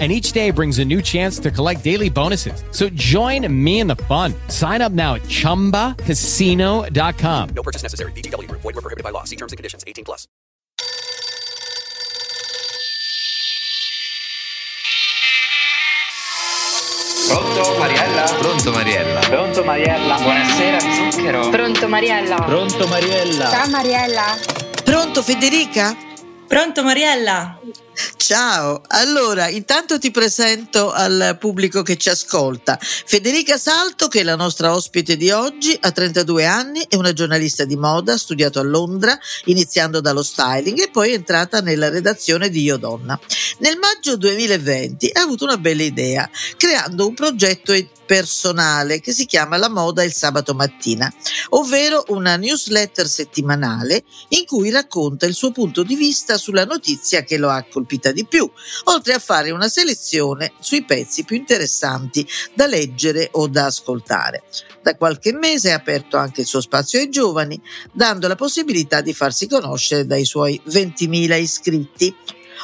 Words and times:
and 0.00 0.10
each 0.10 0.32
day 0.32 0.50
brings 0.50 0.80
a 0.80 0.84
new 0.84 1.00
chance 1.00 1.38
to 1.38 1.52
collect 1.52 1.84
daily 1.84 2.10
bonuses. 2.10 2.64
So 2.72 2.88
join 2.88 3.46
me 3.64 3.78
in 3.78 3.86
the 3.86 3.94
fun. 3.96 4.34
Sign 4.48 4.82
up 4.82 4.90
now 4.90 5.14
at 5.14 5.22
ChumbaCasino.com. 5.22 7.48
No 7.54 7.62
purchase 7.62 7.84
necessary. 7.84 8.10
BGW. 8.12 8.50
Void 8.50 8.64
were 8.64 8.72
prohibited 8.72 9.04
by 9.04 9.10
law. 9.10 9.22
See 9.22 9.36
terms 9.36 9.52
and 9.52 9.56
conditions. 9.56 9.84
18 9.86 10.04
plus. 10.04 10.26
Pronto 17.26 17.78
Mariella? 17.78 18.24
Pronto 18.38 18.72
Mariella? 18.72 19.20
Pronto 19.20 19.64
Mariella? 19.64 20.16
Buonasera 20.20 20.78
zucchero. 20.80 21.48
Pronto 21.48 21.88
Mariella? 21.88 22.36
Pronto 22.36 22.86
Mariella? 22.86 23.50
Ciao 23.50 23.68
Mariella? 23.70 24.36
Pronto 24.84 25.22
Federica? 25.22 25.96
Pronto 26.54 26.84
Mariella? 26.84 27.58
Ciao, 28.16 28.80
allora 28.86 29.48
intanto 29.48 29.98
ti 29.98 30.12
presento 30.12 30.92
al 30.92 31.36
pubblico 31.40 31.82
che 31.82 31.96
ci 31.96 32.10
ascolta. 32.10 32.78
Federica 32.80 33.58
Salto, 33.58 34.06
che 34.06 34.20
è 34.20 34.22
la 34.22 34.36
nostra 34.36 34.72
ospite 34.72 35.16
di 35.16 35.32
oggi, 35.32 35.76
ha 35.80 35.90
32 35.90 36.46
anni, 36.46 36.86
è 36.88 36.94
una 36.94 37.12
giornalista 37.12 37.64
di 37.64 37.74
moda, 37.76 38.12
ha 38.12 38.18
studiato 38.18 38.60
a 38.60 38.62
Londra, 38.62 39.18
iniziando 39.46 40.00
dallo 40.00 40.22
styling 40.22 40.78
e 40.78 40.90
poi 40.90 41.10
è 41.10 41.14
entrata 41.14 41.60
nella 41.60 41.88
redazione 41.88 42.48
di 42.50 42.62
Io 42.62 42.76
Donna. 42.76 43.18
Nel 43.58 43.76
maggio 43.76 44.16
2020 44.16 45.10
ha 45.12 45.22
avuto 45.22 45.42
una 45.42 45.58
bella 45.58 45.82
idea, 45.82 46.30
creando 46.56 47.08
un 47.08 47.14
progetto 47.14 47.72
personale 48.04 49.00
che 49.00 49.12
si 49.12 49.26
chiama 49.26 49.56
La 49.56 49.68
moda 49.68 50.02
il 50.02 50.12
sabato 50.12 50.54
mattina, 50.54 51.12
ovvero 51.50 52.04
una 52.08 52.36
newsletter 52.36 53.06
settimanale 53.06 54.04
in 54.28 54.44
cui 54.46 54.70
racconta 54.70 55.26
il 55.26 55.34
suo 55.34 55.50
punto 55.50 55.82
di 55.82 55.96
vista 55.96 56.36
sulla 56.36 56.64
notizia 56.64 57.22
che 57.22 57.38
lo 57.38 57.50
ha 57.50 57.64
colpita 57.68 58.12
di 58.12 58.26
più, 58.26 58.50
oltre 58.84 59.14
a 59.14 59.18
fare 59.18 59.50
una 59.50 59.68
selezione 59.68 60.52
sui 60.60 60.84
pezzi 60.84 61.24
più 61.24 61.36
interessanti 61.36 62.26
da 62.54 62.66
leggere 62.66 63.28
o 63.32 63.48
da 63.48 63.66
ascoltare. 63.66 64.44
Da 64.82 64.96
qualche 64.96 65.32
mese 65.32 65.72
ha 65.72 65.76
aperto 65.76 66.16
anche 66.16 66.42
il 66.42 66.46
suo 66.46 66.60
spazio 66.60 66.98
ai 66.98 67.08
giovani, 67.08 67.60
dando 67.90 68.28
la 68.28 68.36
possibilità 68.36 69.00
di 69.00 69.14
farsi 69.14 69.48
conoscere 69.48 70.06
dai 70.06 70.24
suoi 70.24 70.60
20.000 70.68 71.40
iscritti. 71.40 72.14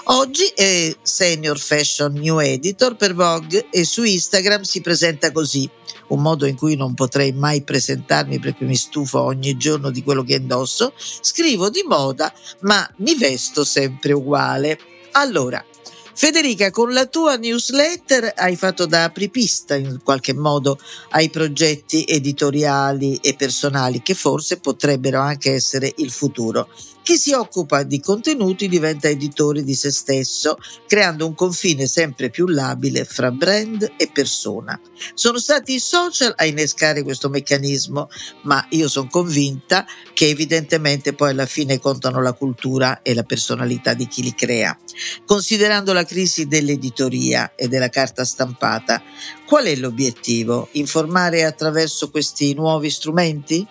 Oggi 0.04 0.46
è 0.54 0.94
Senior 1.02 1.58
Fashion 1.58 2.12
New 2.12 2.38
Editor 2.38 2.96
per 2.96 3.14
Vogue 3.14 3.68
e 3.70 3.84
su 3.84 4.02
Instagram 4.02 4.62
si 4.62 4.80
presenta 4.80 5.30
così, 5.32 5.68
un 6.08 6.22
modo 6.22 6.46
in 6.46 6.56
cui 6.56 6.76
non 6.76 6.94
potrei 6.94 7.32
mai 7.32 7.62
presentarmi 7.62 8.38
perché 8.38 8.64
mi 8.64 8.76
stufo 8.76 9.20
ogni 9.20 9.56
giorno 9.56 9.90
di 9.90 10.02
quello 10.02 10.24
che 10.24 10.34
indosso. 10.34 10.92
Scrivo 10.96 11.70
di 11.70 11.82
moda, 11.86 12.32
ma 12.60 12.88
mi 12.98 13.14
vesto 13.14 13.64
sempre 13.64 14.12
uguale. 14.12 14.78
Allora, 15.12 15.64
Federica, 16.20 16.70
con 16.70 16.92
la 16.92 17.06
tua 17.06 17.36
newsletter 17.36 18.34
hai 18.36 18.54
fatto 18.54 18.84
da 18.84 19.04
apripista 19.04 19.74
in 19.74 20.00
qualche 20.02 20.34
modo 20.34 20.78
ai 21.10 21.30
progetti 21.30 22.04
editoriali 22.06 23.16
e 23.22 23.34
personali 23.34 24.02
che 24.02 24.12
forse 24.12 24.58
potrebbero 24.58 25.18
anche 25.18 25.54
essere 25.54 25.90
il 25.96 26.10
futuro. 26.10 26.68
Chi 27.02 27.16
si 27.16 27.32
occupa 27.32 27.82
di 27.82 27.98
contenuti 27.98 28.68
diventa 28.68 29.08
editore 29.08 29.64
di 29.64 29.74
se 29.74 29.90
stesso, 29.90 30.58
creando 30.86 31.26
un 31.26 31.34
confine 31.34 31.86
sempre 31.86 32.30
più 32.30 32.46
labile 32.46 33.04
fra 33.04 33.30
brand 33.30 33.92
e 33.96 34.10
persona. 34.12 34.78
Sono 35.14 35.38
stati 35.38 35.74
i 35.74 35.80
social 35.80 36.32
a 36.36 36.44
innescare 36.44 37.02
questo 37.02 37.28
meccanismo, 37.28 38.08
ma 38.42 38.64
io 38.70 38.86
sono 38.86 39.08
convinta 39.10 39.86
che 40.12 40.28
evidentemente 40.28 41.14
poi 41.14 41.30
alla 41.30 41.46
fine 41.46 41.80
contano 41.80 42.20
la 42.20 42.34
cultura 42.34 43.00
e 43.02 43.14
la 43.14 43.24
personalità 43.24 43.94
di 43.94 44.06
chi 44.06 44.22
li 44.22 44.34
crea. 44.34 44.76
Considerando 45.24 45.92
la 45.92 46.04
crisi 46.04 46.46
dell'editoria 46.46 47.54
e 47.56 47.66
della 47.66 47.88
carta 47.88 48.24
stampata, 48.24 49.02
qual 49.46 49.64
è 49.64 49.74
l'obiettivo? 49.74 50.68
Informare 50.72 51.44
attraverso 51.44 52.10
questi 52.10 52.54
nuovi 52.54 52.90
strumenti? 52.90 53.66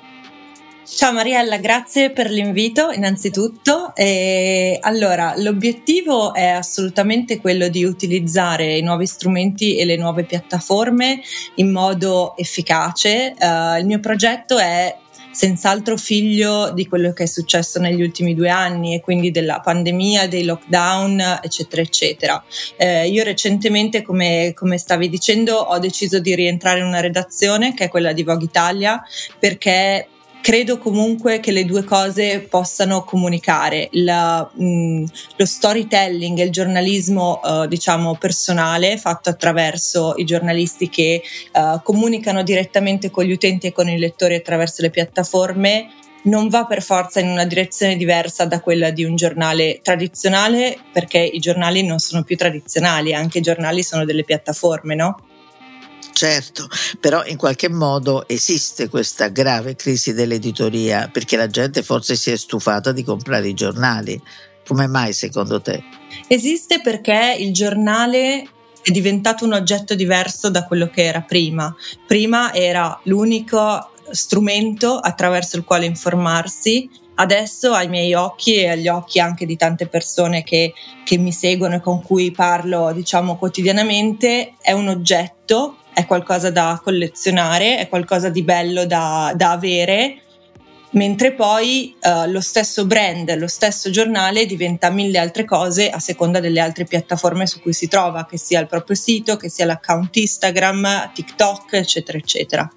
Ciao 0.92 1.14
Mariella, 1.14 1.58
grazie 1.58 2.10
per 2.10 2.32
l'invito 2.32 2.90
innanzitutto. 2.90 3.96
E 3.96 4.80
allora, 4.82 5.36
l'obiettivo 5.38 6.34
è 6.34 6.48
assolutamente 6.48 7.40
quello 7.40 7.68
di 7.70 7.84
utilizzare 7.86 8.76
i 8.76 8.82
nuovi 8.82 9.06
strumenti 9.06 9.78
e 9.78 9.86
le 9.86 9.98
nuove 9.98 10.24
piattaforme 10.24 11.22
in 11.56 11.72
modo 11.72 12.36
efficace. 12.36 13.36
Uh, 13.40 13.78
il 13.78 13.86
mio 13.86 14.00
progetto 14.00 14.58
è 14.58 14.98
senz'altro 15.32 15.96
figlio 15.96 16.72
di 16.72 16.88
quello 16.88 17.14
che 17.14 17.24
è 17.24 17.28
successo 17.28 17.80
negli 17.80 18.02
ultimi 18.02 18.34
due 18.34 18.50
anni 18.50 18.96
e 18.96 19.00
quindi 19.00 19.30
della 19.30 19.60
pandemia, 19.60 20.28
dei 20.28 20.44
lockdown, 20.44 21.40
eccetera, 21.44 21.84
eccetera. 21.84 22.44
Eh, 22.78 23.08
io 23.08 23.24
recentemente, 23.24 24.02
come, 24.02 24.54
come 24.56 24.80
stavi 24.80 25.08
dicendo, 25.08 25.56
ho 25.56 25.78
deciso 25.78 26.20
di 26.20 26.34
rientrare 26.34 26.80
in 26.80 26.86
una 26.86 27.00
redazione 27.00 27.76
che 27.76 27.86
è 27.86 27.90
quella 27.90 28.12
di 28.12 28.24
Vogue 28.24 28.46
Italia 28.46 29.02
perché 29.38 30.08
credo 30.42 30.78
comunque 30.78 31.40
che 31.40 31.52
le 31.52 31.66
due 31.66 31.84
cose 31.84 32.40
possano 32.42 33.04
comunicare 33.04 33.90
la, 33.94 34.50
mh, 34.52 34.64
mm, 34.64 35.06
lo 35.36 35.46
storytelling 35.46 36.40
e 36.40 36.44
il 36.44 36.52
giornalismo 36.52 37.40
uh, 37.44 37.66
diciamo 37.68 38.16
personale 38.16 38.98
fatto 38.98 39.30
attraverso 39.30 40.14
i 40.18 40.26
giornalisti 40.26 40.90
che 40.90 41.22
uh, 41.54 41.82
comunicano 41.84 42.44
direttamente 42.44 43.10
con 43.10 43.26
gli 43.26 43.32
utenti 43.32 43.68
e 43.68 43.72
con 43.72 43.90
i 43.90 44.00
lettori 44.00 44.36
attraverso 44.36 44.82
le 44.82 44.90
piattaforme 44.90 45.90
non 46.22 46.50
va 46.50 46.66
per 46.66 46.82
forza 46.82 47.20
in 47.20 47.30
una 47.30 47.46
direzione 47.46 47.96
diversa 47.96 48.46
da 48.46 48.60
quella 48.60 48.92
di 48.92 49.04
un 49.04 49.16
giornale 49.16 49.80
tradizionale 49.82 50.78
perché 50.92 51.20
i 51.20 51.40
giornali 51.40 51.84
non 51.84 52.00
sono 52.00 52.24
più 52.24 52.36
tradizionali, 52.36 53.14
anche 53.14 53.38
i 53.38 53.42
giornali 53.42 53.84
sono 53.84 54.04
delle 54.04 54.24
piattaforme, 54.24 54.96
no? 54.96 55.18
Certo, 56.20 56.68
però 57.00 57.24
in 57.24 57.38
qualche 57.38 57.70
modo 57.70 58.28
esiste 58.28 58.90
questa 58.90 59.30
grave 59.30 59.78
crisi 59.78 60.14
dell'editoria 60.14 61.08
perché 61.10 61.38
la 61.38 61.48
gente 61.48 61.82
forse 61.82 62.18
si 62.18 62.30
è 62.30 62.36
stufata 62.36 62.92
di 62.92 63.06
comprare 63.06 63.48
i 63.48 63.54
giornali. 63.54 64.22
Come 64.68 64.88
mai 64.88 65.14
secondo 65.14 65.62
te? 65.62 65.82
Esiste 66.28 66.82
perché 66.82 67.38
il 67.40 67.54
giornale 67.54 68.42
è 68.82 68.92
diventato 68.92 69.46
un 69.46 69.54
oggetto 69.54 69.96
diverso 69.96 70.50
da 70.50 70.66
quello 70.66 70.90
che 70.90 71.06
era 71.06 71.22
prima. 71.22 71.74
Prima 72.06 72.54
era 72.54 73.00
l'unico 73.04 73.92
strumento 74.12 74.98
attraverso 74.98 75.56
il 75.56 75.64
quale 75.64 75.86
informarsi. 75.86 76.90
Adesso 77.16 77.72
ai 77.72 77.88
miei 77.88 78.14
occhi 78.14 78.56
e 78.56 78.68
agli 78.68 78.90
occhi 78.90 79.22
anche 79.22 79.46
di 79.46 79.56
tante 79.56 79.88
persone 79.88 80.44
che, 80.44 80.74
che 81.06 81.18
mi 81.18 81.32
seguono 81.32 81.76
e 81.76 81.80
con 81.80 82.04
cui 82.04 82.32
parlo 82.32 82.92
diciamo 82.92 83.38
quotidianamente 83.38 84.56
è 84.62 84.74
un 84.74 84.90
oggetto 84.90 85.78
è 86.00 86.06
qualcosa 86.06 86.50
da 86.50 86.80
collezionare, 86.82 87.78
è 87.78 87.90
qualcosa 87.90 88.30
di 88.30 88.42
bello 88.42 88.86
da, 88.86 89.34
da 89.36 89.52
avere, 89.52 90.22
mentre 90.92 91.34
poi 91.34 91.94
uh, 92.02 92.32
lo 92.32 92.40
stesso 92.40 92.86
brand, 92.86 93.36
lo 93.38 93.48
stesso 93.48 93.90
giornale 93.90 94.46
diventa 94.46 94.90
mille 94.90 95.20
altre 95.20 95.44
cose 95.44 95.90
a 95.90 96.00
seconda 96.00 96.40
delle 96.40 96.62
altre 96.62 96.86
piattaforme 96.86 97.46
su 97.46 97.60
cui 97.60 97.74
si 97.74 97.90
trova, 97.90 98.26
che 98.26 98.38
sia 98.38 98.62
il 98.62 98.68
proprio 98.68 98.96
sito, 98.96 99.36
che 99.36 99.50
sia 99.50 99.66
l'account 99.66 100.16
Instagram, 100.16 101.12
TikTok, 101.14 101.74
eccetera, 101.74 102.18
eccetera. 102.18 102.72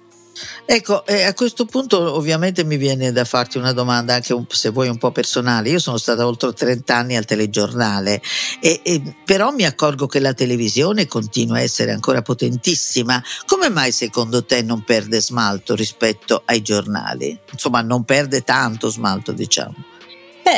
Ecco, 0.65 1.05
eh, 1.05 1.23
a 1.23 1.33
questo 1.33 1.65
punto 1.65 2.15
ovviamente 2.15 2.63
mi 2.63 2.77
viene 2.77 3.11
da 3.11 3.25
farti 3.25 3.57
una 3.57 3.71
domanda 3.71 4.15
anche 4.15 4.33
un, 4.33 4.45
se 4.49 4.69
vuoi 4.69 4.87
un 4.87 4.97
po' 4.97 5.11
personale. 5.11 5.69
Io 5.69 5.79
sono 5.79 5.97
stata 5.97 6.25
oltre 6.25 6.53
30 6.53 6.95
anni 6.95 7.15
al 7.15 7.25
telegiornale, 7.25 8.21
e, 8.59 8.81
e, 8.83 9.15
però 9.25 9.51
mi 9.51 9.65
accorgo 9.65 10.07
che 10.07 10.19
la 10.19 10.33
televisione 10.33 11.07
continua 11.07 11.57
a 11.57 11.61
essere 11.61 11.91
ancora 11.91 12.21
potentissima. 12.21 13.21
Come 13.45 13.69
mai 13.69 13.91
secondo 13.91 14.43
te 14.43 14.61
non 14.61 14.83
perde 14.83 15.21
smalto 15.21 15.75
rispetto 15.75 16.41
ai 16.45 16.61
giornali? 16.61 17.37
Insomma, 17.51 17.81
non 17.81 18.03
perde 18.03 18.41
tanto 18.41 18.89
smalto, 18.89 19.31
diciamo. 19.31 19.91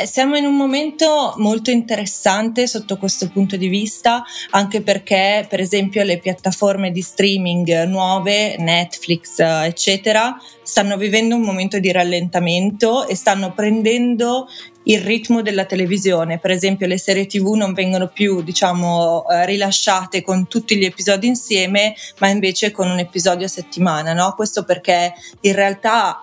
Siamo 0.04 0.36
in 0.36 0.44
un 0.44 0.54
momento 0.54 1.34
molto 1.38 1.70
interessante 1.70 2.66
sotto 2.66 2.98
questo 2.98 3.30
punto 3.30 3.56
di 3.56 3.68
vista, 3.68 4.22
anche 4.50 4.82
perché, 4.82 5.46
per 5.48 5.60
esempio, 5.60 6.02
le 6.02 6.18
piattaforme 6.18 6.90
di 6.90 7.00
streaming 7.00 7.84
nuove, 7.84 8.56
Netflix, 8.58 9.38
eccetera, 9.38 10.36
stanno 10.62 10.96
vivendo 10.96 11.34
un 11.34 11.42
momento 11.42 11.78
di 11.78 11.90
rallentamento 11.92 13.06
e 13.08 13.14
stanno 13.14 13.54
prendendo 13.54 14.48
il 14.84 15.00
ritmo 15.00 15.40
della 15.40 15.64
televisione. 15.64 16.38
Per 16.38 16.50
esempio, 16.50 16.86
le 16.86 16.98
serie 16.98 17.26
TV 17.26 17.54
non 17.54 17.72
vengono 17.72 18.08
più, 18.08 18.42
diciamo, 18.42 19.26
eh, 19.28 19.46
rilasciate 19.46 20.22
con 20.22 20.46
tutti 20.46 20.76
gli 20.76 20.84
episodi 20.84 21.26
insieme, 21.26 21.94
ma 22.18 22.28
invece 22.28 22.70
con 22.70 22.90
un 22.90 22.98
episodio 22.98 23.46
a 23.46 23.50
settimana, 23.50 24.12
no? 24.12 24.34
Questo 24.34 24.64
perché 24.64 25.14
in 25.40 25.54
realtà 25.54 26.22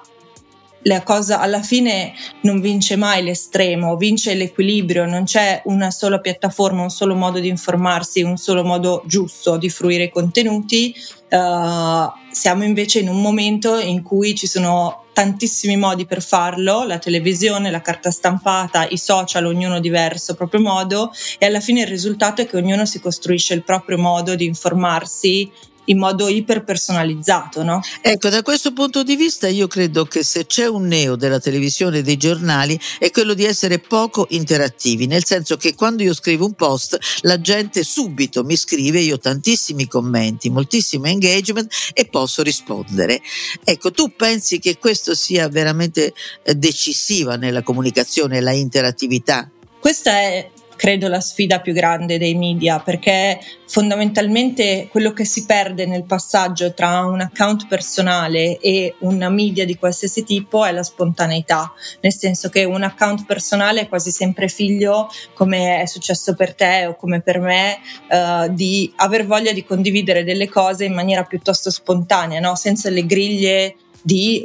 la 0.84 1.04
cosa 1.04 1.40
alla 1.40 1.62
fine 1.62 2.14
non 2.42 2.60
vince 2.62 2.96
mai 2.96 3.24
l'estremo, 3.24 3.96
vince 3.96 4.34
l'equilibrio, 4.34 5.06
non 5.06 5.24
c'è 5.24 5.62
una 5.66 5.92
sola 5.92 6.20
piattaforma, 6.20 6.82
un 6.82 6.90
solo 6.90 7.16
modo 7.16 7.40
di 7.40 7.48
informarsi, 7.48 8.22
un 8.22 8.38
solo 8.38 8.64
modo 8.64 9.04
giusto 9.06 9.58
di 9.58 9.70
fruire 9.70 10.06
i 10.06 10.10
contenuti. 10.10 10.94
Uh, 11.30 12.12
siamo 12.32 12.64
invece 12.64 13.00
in 13.00 13.10
un 13.10 13.22
momento 13.22 13.80
in 13.80 14.04
cui 14.04 14.36
ci 14.36 14.46
sono 14.46 15.06
tantissimi 15.14 15.78
modi 15.78 16.06
per 16.06 16.22
farlo, 16.22 16.84
la 16.84 16.98
televisione, 16.98 17.72
la 17.72 17.82
carta 17.82 18.12
stampata, 18.12 18.88
i 18.90 18.98
social, 18.98 19.46
ognuno 19.46 19.80
diverso, 19.80 20.34
proprio 20.36 20.62
modo, 20.62 21.12
e 21.38 21.46
alla 21.46 21.60
fine 21.60 21.82
il 21.82 21.88
risultato 21.88 22.42
è 22.42 22.48
che 22.48 22.58
ognuno 22.58 22.86
si 22.86 23.00
costruisce 23.00 23.54
il 23.54 23.64
proprio 23.64 23.98
modo 23.98 24.36
di 24.36 24.46
informarsi 24.46 25.50
in 25.86 25.98
modo 25.98 26.28
iperpersonalizzato. 26.28 27.64
No? 27.64 27.82
Ecco, 28.02 28.30
da 28.30 28.42
questo 28.42 28.74
punto 28.74 29.04
di 29.04 29.16
vista 29.16 29.48
io 29.48 29.68
credo 29.68 30.06
che 30.06 30.24
se 30.24 30.46
c'è 30.46 30.68
un 30.68 30.88
neo 30.88 31.16
della 31.16 31.40
televisione 31.40 32.00
e 32.00 32.02
dei 32.04 32.18
giornali 32.18 32.80
è 33.00 33.12
quello 33.12 33.34
di 33.34 33.46
essere 33.46 33.80
poco 33.80 34.28
interattivi, 34.30 35.08
nel 35.08 35.26
senso 35.26 35.58
che 35.58 35.76
quando 35.76 36.04
io 36.04 36.14
scrivo 36.14 36.46
un 36.46 36.54
post 36.54 36.98
la 37.22 37.40
gente 37.40 37.84
subito 37.84 38.44
mi 38.44 38.56
scrive, 38.56 39.00
io 39.00 39.16
ho 39.16 39.20
tantissimi 39.20 39.88
commenti, 39.88 40.50
moltissimo 40.50 41.06
engagement 41.06 41.72
e 41.94 42.06
posso 42.06 42.42
rispondere. 42.42 43.22
Ecco, 43.64 43.92
tu 43.92 44.14
pensi 44.16 44.60
che 44.60 44.78
questo 44.78 45.16
sia 45.16 45.48
veramente 45.50 46.14
eh, 46.44 46.56
decisiva 46.56 47.36
nella 47.36 47.64
comunicazione, 47.64 48.42
la 48.42 48.52
interattività? 48.52 49.50
Questa 49.80 50.12
è 50.12 50.50
credo 50.84 51.08
la 51.08 51.22
sfida 51.22 51.62
più 51.62 51.72
grande 51.72 52.18
dei 52.18 52.36
media 52.36 52.78
perché 52.78 53.40
fondamentalmente 53.68 54.90
quello 54.92 55.14
che 55.14 55.24
si 55.24 55.46
perde 55.46 55.86
nel 55.86 56.04
passaggio 56.04 56.74
tra 56.74 57.06
un 57.06 57.22
account 57.22 57.68
personale 57.68 58.58
e 58.58 58.96
una 59.00 59.30
media 59.30 59.64
di 59.64 59.78
qualsiasi 59.78 60.26
tipo 60.26 60.66
è 60.66 60.74
la 60.74 60.84
spontaneità, 60.84 61.72
nel 62.02 62.14
senso 62.14 62.50
che 62.50 62.66
un 62.66 62.84
account 62.84 63.26
personale 63.26 63.80
è 63.80 63.88
quasi 63.88 64.12
sempre 64.12 64.50
figlio, 64.50 65.10
come 65.34 65.80
è 65.80 65.86
successo 65.86 66.36
per 66.36 66.54
te 66.54 66.88
o 66.88 66.98
come 66.98 67.22
per 67.22 67.40
me, 67.40 67.80
uh, 68.10 68.54
di 68.54 68.92
aver 68.98 69.26
voglia 69.26 69.54
di 69.54 69.64
condividere 69.64 70.26
delle 70.26 70.50
cose 70.50 70.84
in 70.84 70.94
maniera 70.94 71.24
piuttosto 71.24 71.72
spontanea, 71.72 72.42
no? 72.42 72.56
senza 72.56 72.90
le 72.90 73.06
griglie 73.06 73.76
di 74.04 74.44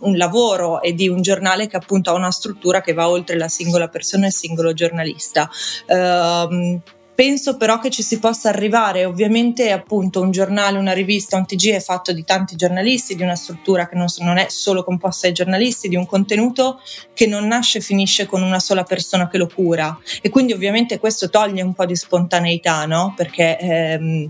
un 0.00 0.16
lavoro 0.16 0.82
e 0.82 0.92
di 0.92 1.08
un 1.08 1.22
giornale 1.22 1.68
che 1.68 1.76
appunto 1.76 2.10
ha 2.10 2.14
una 2.14 2.32
struttura 2.32 2.80
che 2.80 2.92
va 2.92 3.08
oltre 3.08 3.38
la 3.38 3.48
singola 3.48 3.88
persona 3.88 4.24
e 4.24 4.28
il 4.28 4.34
singolo 4.34 4.74
giornalista. 4.74 5.48
Uh, 5.86 6.80
Penso 7.16 7.56
però 7.56 7.78
che 7.78 7.88
ci 7.88 8.02
si 8.02 8.18
possa 8.18 8.50
arrivare, 8.50 9.06
ovviamente 9.06 9.72
appunto 9.72 10.20
un 10.20 10.30
giornale, 10.30 10.76
una 10.76 10.92
rivista, 10.92 11.38
un 11.38 11.46
TG 11.46 11.70
è 11.70 11.80
fatto 11.80 12.12
di 12.12 12.24
tanti 12.24 12.56
giornalisti, 12.56 13.14
di 13.14 13.22
una 13.22 13.34
struttura 13.34 13.88
che 13.88 13.96
non, 13.96 14.04
non, 14.18 14.36
è 14.36 14.48
solo 14.50 14.84
composta 14.84 15.26
dai 15.26 15.34
giornalisti, 15.34 15.88
di 15.88 15.96
un 15.96 16.04
contenuto 16.04 16.78
che 17.14 17.26
non 17.26 17.46
nasce 17.46 17.78
e 17.78 17.80
finisce 17.80 18.26
con 18.26 18.42
una 18.42 18.60
sola 18.60 18.82
persona 18.82 19.30
che 19.30 19.38
lo 19.38 19.48
cura. 19.48 19.98
E 20.20 20.28
quindi 20.28 20.52
ovviamente 20.52 20.98
questo 20.98 21.30
toglie 21.30 21.62
un 21.62 21.72
po' 21.72 21.86
di 21.86 21.96
spontaneità, 21.96 22.84
no? 22.84 23.14
Perché 23.16 23.58
ehm, 23.58 24.28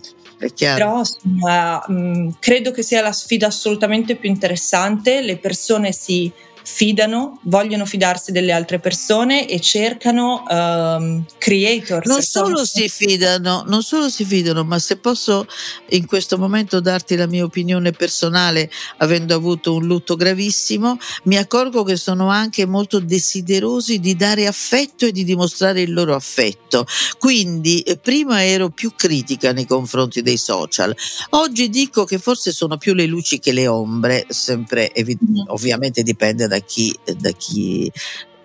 però 0.59 0.99
insomma, 1.00 1.83
mh, 1.88 2.37
credo 2.38 2.71
che 2.71 2.85
sia 2.85 3.03
la 3.03 3.11
sfida 3.11 3.49
assolutamente 3.49 4.15
più 4.15 4.29
interessante, 4.29 5.23
le 5.23 5.38
persone 5.38 5.91
si 5.91 6.31
fidano, 6.66 7.38
vogliono 7.44 7.86
fidarsi 7.86 8.32
delle 8.32 8.50
altre 8.50 8.80
persone 8.80 9.48
e 9.48 9.60
cercano 9.60 10.42
um, 10.48 11.24
creators. 11.38 12.08
Non 12.08 12.20
solo 12.22 12.64
si 12.64 12.88
fidano, 12.88 13.62
non 13.66 13.84
solo 13.84 14.08
si 14.08 14.24
fidano, 14.24 14.64
ma 14.64 14.80
se 14.80 14.96
posso 14.96 15.46
in 15.90 16.06
questo 16.06 16.36
momento 16.38 16.80
darti 16.80 17.14
la 17.14 17.28
mia 17.28 17.44
opinione 17.44 17.92
personale, 17.92 18.68
avendo 18.96 19.36
avuto 19.36 19.74
un 19.74 19.86
lutto 19.86 20.16
gravissimo, 20.16 20.98
mi 21.24 21.36
accorgo 21.36 21.84
che 21.84 21.94
sono 21.94 22.30
anche 22.30 22.66
molto 22.66 22.98
desiderosi 22.98 24.00
di 24.00 24.16
dare 24.16 24.48
affetto 24.48 25.06
e 25.06 25.12
di 25.12 25.22
dimostrare 25.22 25.82
il 25.82 25.92
loro 25.92 26.16
affetto. 26.16 26.84
Quindi 27.20 27.80
eh, 27.82 27.96
prima 27.96 28.44
ero 28.44 28.70
più 28.70 28.92
critica 28.96 29.52
nei 29.52 29.66
confronti 29.66 30.20
dei 30.20 30.36
social, 30.36 30.94
oggi 31.30 31.70
dico 31.70 32.04
che 32.04 32.18
forse 32.18 32.50
sono 32.50 32.76
più 32.76 32.92
le 32.92 33.06
luci 33.06 33.38
che 33.38 33.52
le 33.52 33.68
ombre, 33.68 34.26
sempre 34.30 34.92
evi- 34.92 35.16
mm. 35.16 35.42
ovviamente 35.46 36.02
dipende 36.02 36.48
da 36.48 36.54
da 36.56 36.58
chi, 36.61 36.97
da 37.17 37.31
chi 37.32 37.91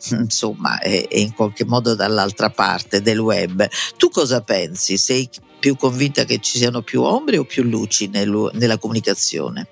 insomma 0.10 0.80
è, 0.80 1.08
è, 1.08 1.18
in 1.18 1.34
qualche 1.34 1.66
modo 1.66 1.96
dall'altra 1.96 2.50
parte 2.50 3.02
del 3.02 3.20
web. 3.20 3.68
Tu 3.98 4.10
cosa 4.10 4.42
pensi? 4.42 4.98
Sei 4.98 5.30
più 5.60 5.76
convinta 5.78 6.26
che 6.26 6.40
ci 6.40 6.58
siano 6.58 6.82
più 6.82 7.04
ombre 7.04 7.38
o 7.38 7.46
più 7.46 7.64
luci 7.64 8.08
nel, 8.08 8.50
nella 8.54 8.78
comunicazione? 8.78 9.68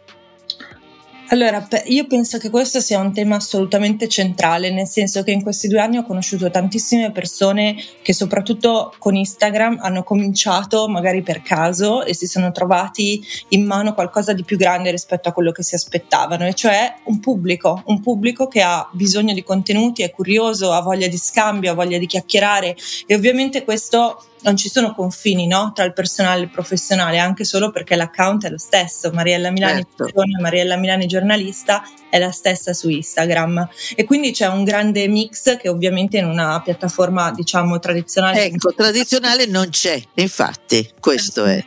Allora, 1.32 1.68
io 1.86 2.08
penso 2.08 2.40
che 2.40 2.50
questo 2.50 2.80
sia 2.80 2.98
un 2.98 3.14
tema 3.14 3.36
assolutamente 3.36 4.08
centrale, 4.08 4.72
nel 4.72 4.88
senso 4.88 5.22
che 5.22 5.30
in 5.30 5.44
questi 5.44 5.68
due 5.68 5.80
anni 5.80 5.98
ho 5.98 6.04
conosciuto 6.04 6.50
tantissime 6.50 7.12
persone 7.12 7.76
che 8.02 8.14
soprattutto 8.14 8.96
con 8.98 9.16
Instagram 9.16 9.78
hanno 9.80 10.02
cominciato 10.02 10.88
magari 10.88 11.22
per 11.22 11.44
caso 11.44 12.04
e 12.04 12.16
si 12.16 12.26
sono 12.26 12.52
trovati 12.52 13.24
in 13.50 13.64
mano 13.64 13.94
qualcosa 13.94 14.34
di 14.34 14.44
più 14.44 14.58
grande 14.58 14.90
rispetto 14.90 15.30
a 15.30 15.32
quello 15.32 15.52
che 15.52 15.62
si 15.62 15.76
aspettavano, 15.76 16.48
e 16.48 16.56
cioè 16.56 16.96
un 17.04 17.20
pubblico, 17.20 17.84
un 17.86 18.02
pubblico 18.02 18.48
che 18.48 18.64
ha 18.64 18.90
bisogno 18.92 19.36
di 19.36 19.44
contenuti, 19.44 20.02
è 20.02 20.10
curioso, 20.10 20.72
ha 20.72 20.82
voglia 20.82 21.08
di 21.08 21.18
scambio, 21.18 21.72
ha 21.72 21.76
voglia 21.76 22.00
di 22.00 22.08
chiacchierare 22.08 22.76
e 23.06 23.14
ovviamente 23.14 23.64
questo 23.64 24.24
non 24.42 24.56
ci 24.56 24.70
sono 24.70 24.94
confini 24.94 25.48
no? 25.48 25.72
tra 25.74 25.84
il 25.84 25.94
personale 25.94 26.40
e 26.40 26.44
il 26.44 26.50
professionale, 26.50 27.20
anche 27.20 27.44
solo 27.44 27.72
perché 27.72 27.96
l'account 27.96 28.46
è 28.46 28.50
lo 28.50 28.58
stesso. 28.58 29.12
Mariella 29.12 29.52
Milani, 29.52 29.86
certo. 29.96 30.22
Mariella 30.40 30.78
Milani 30.78 31.08
giornalista, 31.08 31.84
è 32.10 32.18
la 32.18 32.32
stessa 32.32 32.74
su 32.74 32.90
Instagram. 32.90 33.68
E 33.96 34.06
quindi 34.06 34.32
c'è 34.32 34.48
un 34.48 34.64
grande 34.64 35.08
mix 35.08 35.58
che 35.58 35.70
ovviamente 35.70 36.18
in 36.18 36.26
una 36.26 36.62
piattaforma, 36.62 37.32
diciamo, 37.32 37.80
tradizionale. 37.80 38.44
Ecco, 38.46 38.74
tradizionale 38.74 39.46
non 39.46 39.70
c'è, 39.70 40.02
infatti, 40.16 40.90
questo 41.00 41.46
è. 41.46 41.64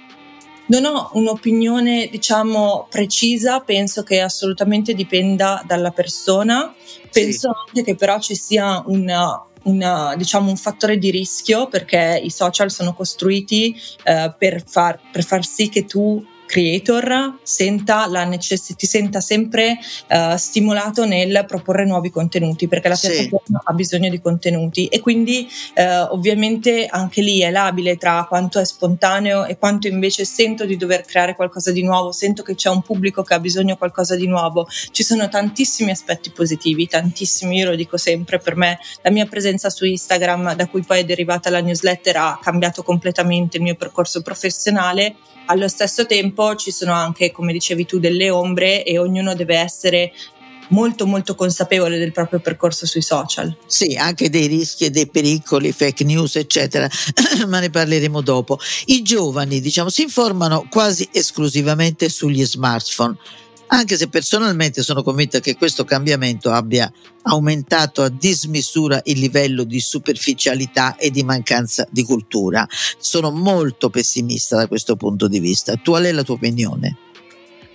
Non 0.67 0.85
ho 0.87 1.11
un'opinione, 1.15 2.09
diciamo, 2.11 2.87
precisa, 2.89 3.61
penso 3.61 4.03
che 4.03 4.21
assolutamente 4.21 4.95
dipenda 4.95 5.63
dalla 5.67 5.91
persona. 5.91 6.75
Penso 7.11 7.51
sì. 7.51 7.69
anche 7.69 7.83
che 7.91 7.97
però 7.97 8.19
ci 8.19 8.35
sia 8.35 8.83
una 8.87 9.45
una, 9.65 10.15
diciamo, 10.17 10.49
un 10.49 10.57
fattore 10.57 10.99
di 10.99 11.11
rischio 11.11 11.69
perché 11.69 12.21
i 12.23 12.31
social 12.31 12.71
sono 12.71 12.95
costruiti 12.95 13.75
eh, 14.05 14.35
per, 14.37 14.63
far, 14.67 14.99
per 15.11 15.25
far 15.25 15.45
sì 15.45 15.69
che 15.69 15.85
tu 15.85 16.25
creator 16.53 17.39
senta 17.43 18.07
la 18.07 18.25
necess- 18.25 18.77
ti 18.77 18.85
senta 18.85 19.23
sempre 19.23 19.79
uh, 20.11 20.37
stimolato 20.37 21.07
nel 21.07 21.47
proporre 21.49 21.87
nuovi 21.87 22.11
contenuti 22.11 22.69
perché 22.69 22.89
la 22.89 22.99
piattaforma 23.01 23.59
sì. 23.59 23.65
ha 23.65 23.73
bisogno 23.73 24.11
di 24.11 24.21
contenuti 24.21 24.87
e 24.89 25.01
quindi 25.01 25.49
uh, 25.77 26.13
ovviamente 26.13 26.85
anche 26.85 27.23
lì 27.23 27.41
è 27.41 27.51
labile 27.51 27.97
tra 27.97 28.27
quanto 28.29 28.59
è 28.59 28.67
spontaneo 28.67 29.47
e 29.47 29.57
quanto 29.57 29.87
invece 29.87 30.27
sento 30.27 30.67
di 30.67 30.77
dover 30.77 31.07
creare 31.07 31.35
qualcosa 31.35 31.73
di 31.73 31.83
nuovo, 31.83 32.13
sento 32.13 32.43
che 32.43 32.55
c'è 32.55 32.69
un 32.69 32.83
pubblico 32.83 33.23
che 33.23 33.33
ha 33.33 33.41
bisogno 33.41 33.73
di 33.73 33.79
qualcosa 33.79 34.15
di 34.15 34.27
nuovo. 34.27 34.69
Ci 34.69 35.03
sono 35.03 35.31
tantissimi 35.31 35.91
aspetti 35.91 36.33
positivi, 36.33 36.87
tantissimi, 36.87 37.57
io 37.57 37.71
lo 37.71 37.77
dico 37.77 37.97
sempre, 37.97 38.39
per 38.39 38.57
me 38.57 38.79
la 39.01 39.11
mia 39.11 39.25
presenza 39.25 39.71
su 39.71 39.87
Instagram 39.87 40.55
da 40.55 40.67
cui 40.67 40.83
poi 40.83 41.01
è 41.01 41.05
derivata 41.05 41.49
la 41.49 41.61
newsletter 41.61 42.17
ha 42.17 42.39
cambiato 42.43 42.83
completamente 42.83 43.57
il 43.57 43.63
mio 43.63 43.75
percorso 43.75 44.21
professionale 44.21 45.17
allo 45.47 45.69
stesso 45.69 46.07
tempo 46.07 46.42
ci 46.57 46.71
sono 46.71 46.93
anche, 46.93 47.31
come 47.33 47.53
dicevi 47.53 47.87
tu, 47.87 47.99
delle 47.99 48.31
ombre 48.31 48.85
e 48.85 48.99
ognuno 48.99 49.35
deve 49.35 49.57
essere 49.57 50.13
molto 50.69 51.07
molto 51.07 51.35
consapevole 51.35 51.99
del 51.99 52.13
proprio 52.13 52.41
percorso 52.41 52.87
sui 52.87 53.03
social. 53.03 53.55
Sì, 53.67 53.97
anche 53.97 54.31
dei 54.31 54.47
rischi 54.47 54.87
e 54.87 54.91
dei 54.91 55.07
pericoli, 55.07 55.73
fake 55.73 56.05
news, 56.05 56.37
eccetera, 56.37 56.89
ma 57.47 57.61
ne 57.61 57.71
parleremo 57.71 58.21
dopo. 58.21 58.59
I 58.87 59.03
giovani, 59.03 59.61
diciamo, 59.61 59.89
si 59.89 60.03
informano 60.03 60.67
quasi 60.69 61.09
esclusivamente 61.13 62.09
sugli 62.09 62.45
smartphone 62.45 63.17
anche 63.75 63.97
se 63.97 64.09
personalmente 64.09 64.83
sono 64.83 65.03
convinta 65.03 65.41
che 65.41 65.57
questo 65.57 65.85
cambiamento 65.85 66.51
abbia 66.51 66.93
aumentato 67.23 68.03
a 68.03 68.11
dismisura 68.11 69.01
il 69.05 69.19
livello 69.19 69.65
di 69.65 69.81
superficialità 69.81 70.97
e 70.97 71.11
di 71.11 71.23
mancanza 71.23 71.87
di 71.91 72.05
cultura. 72.05 72.67
Sono 72.99 73.31
molto 73.31 73.89
pessimista 73.89 74.57
da 74.57 74.69
questo 74.69 74.97
punto 74.97 75.27
di 75.27 75.41
vista. 75.41 75.75
Qual 75.83 76.05
è 76.05 76.13
la 76.13 76.23
tua 76.23 76.35
opinione? 76.35 77.12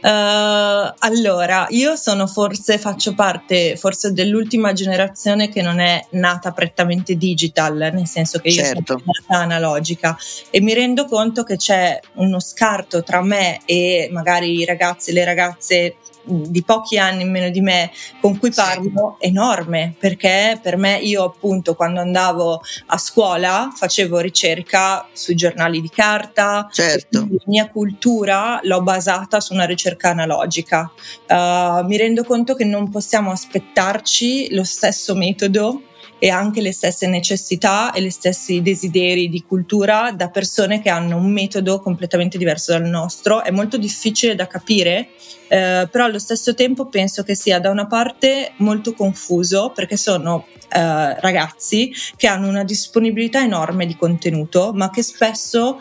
Uh, 0.07 0.93
allora, 0.99 1.67
io 1.71 1.97
sono 1.97 2.27
forse, 2.27 2.77
faccio 2.77 3.13
parte 3.13 3.75
forse 3.75 4.13
dell'ultima 4.13 4.71
generazione 4.71 5.49
che 5.49 5.61
non 5.61 5.79
è 5.79 6.05
nata 6.11 6.51
prettamente 6.51 7.17
digital, 7.17 7.91
nel 7.93 8.07
senso 8.07 8.39
che 8.39 8.47
io 8.47 8.63
certo. 8.63 8.99
sono 8.99 9.03
nata 9.05 9.43
analogica 9.43 10.17
e 10.49 10.61
mi 10.61 10.73
rendo 10.73 11.07
conto 11.07 11.43
che 11.43 11.57
c'è 11.57 11.99
uno 12.13 12.39
scarto 12.39 13.03
tra 13.03 13.21
me 13.21 13.59
e 13.65 14.07
magari 14.09 14.57
i 14.57 14.63
ragazzi 14.63 15.09
e 15.09 15.13
le 15.13 15.25
ragazze 15.25 15.95
di 16.27 16.63
pochi 16.63 16.97
anni 16.97 17.23
meno 17.25 17.49
di 17.49 17.61
me 17.61 17.91
con 18.19 18.37
cui 18.37 18.51
parlo 18.51 19.17
sì. 19.19 19.27
enorme 19.27 19.95
perché 19.97 20.59
per 20.61 20.77
me 20.77 20.97
io 20.97 21.23
appunto 21.23 21.75
quando 21.75 21.99
andavo 21.99 22.61
a 22.87 22.97
scuola 22.97 23.71
facevo 23.73 24.19
ricerca 24.19 25.07
sui 25.13 25.35
giornali 25.35 25.81
di 25.81 25.89
carta 25.89 26.67
certo. 26.71 27.27
la 27.29 27.43
mia 27.45 27.69
cultura 27.69 28.59
l'ho 28.63 28.81
basata 28.81 29.39
su 29.39 29.53
una 29.53 29.65
ricerca 29.65 30.09
analogica 30.09 30.91
uh, 31.27 31.85
mi 31.85 31.97
rendo 31.97 32.23
conto 32.23 32.55
che 32.55 32.65
non 32.65 32.89
possiamo 32.89 33.31
aspettarci 33.31 34.53
lo 34.53 34.63
stesso 34.63 35.15
metodo 35.15 35.81
e 36.19 36.29
anche 36.29 36.61
le 36.61 36.71
stesse 36.71 37.07
necessità 37.07 37.91
e 37.91 38.01
gli 38.01 38.09
stessi 38.09 38.61
desideri 38.61 39.29
di 39.29 39.43
cultura 39.43 40.11
da 40.11 40.29
persone 40.29 40.81
che 40.81 40.89
hanno 40.89 41.17
un 41.17 41.31
metodo 41.31 41.79
completamente 41.79 42.37
diverso 42.37 42.71
dal 42.71 42.83
nostro. 42.83 43.43
È 43.43 43.51
molto 43.51 43.77
difficile 43.77 44.35
da 44.35 44.47
capire, 44.47 45.09
eh, 45.47 45.87
però 45.91 46.05
allo 46.05 46.19
stesso 46.19 46.53
tempo 46.53 46.87
penso 46.87 47.23
che 47.23 47.35
sia 47.35 47.59
da 47.59 47.69
una 47.69 47.87
parte 47.87 48.53
molto 48.57 48.93
confuso 48.93 49.71
perché 49.73 49.97
sono 49.97 50.45
eh, 50.69 51.19
ragazzi 51.19 51.93
che 52.15 52.27
hanno 52.27 52.47
una 52.47 52.63
disponibilità 52.63 53.41
enorme 53.41 53.85
di 53.85 53.95
contenuto, 53.95 54.73
ma 54.73 54.89
che 54.89 55.01
spesso 55.03 55.79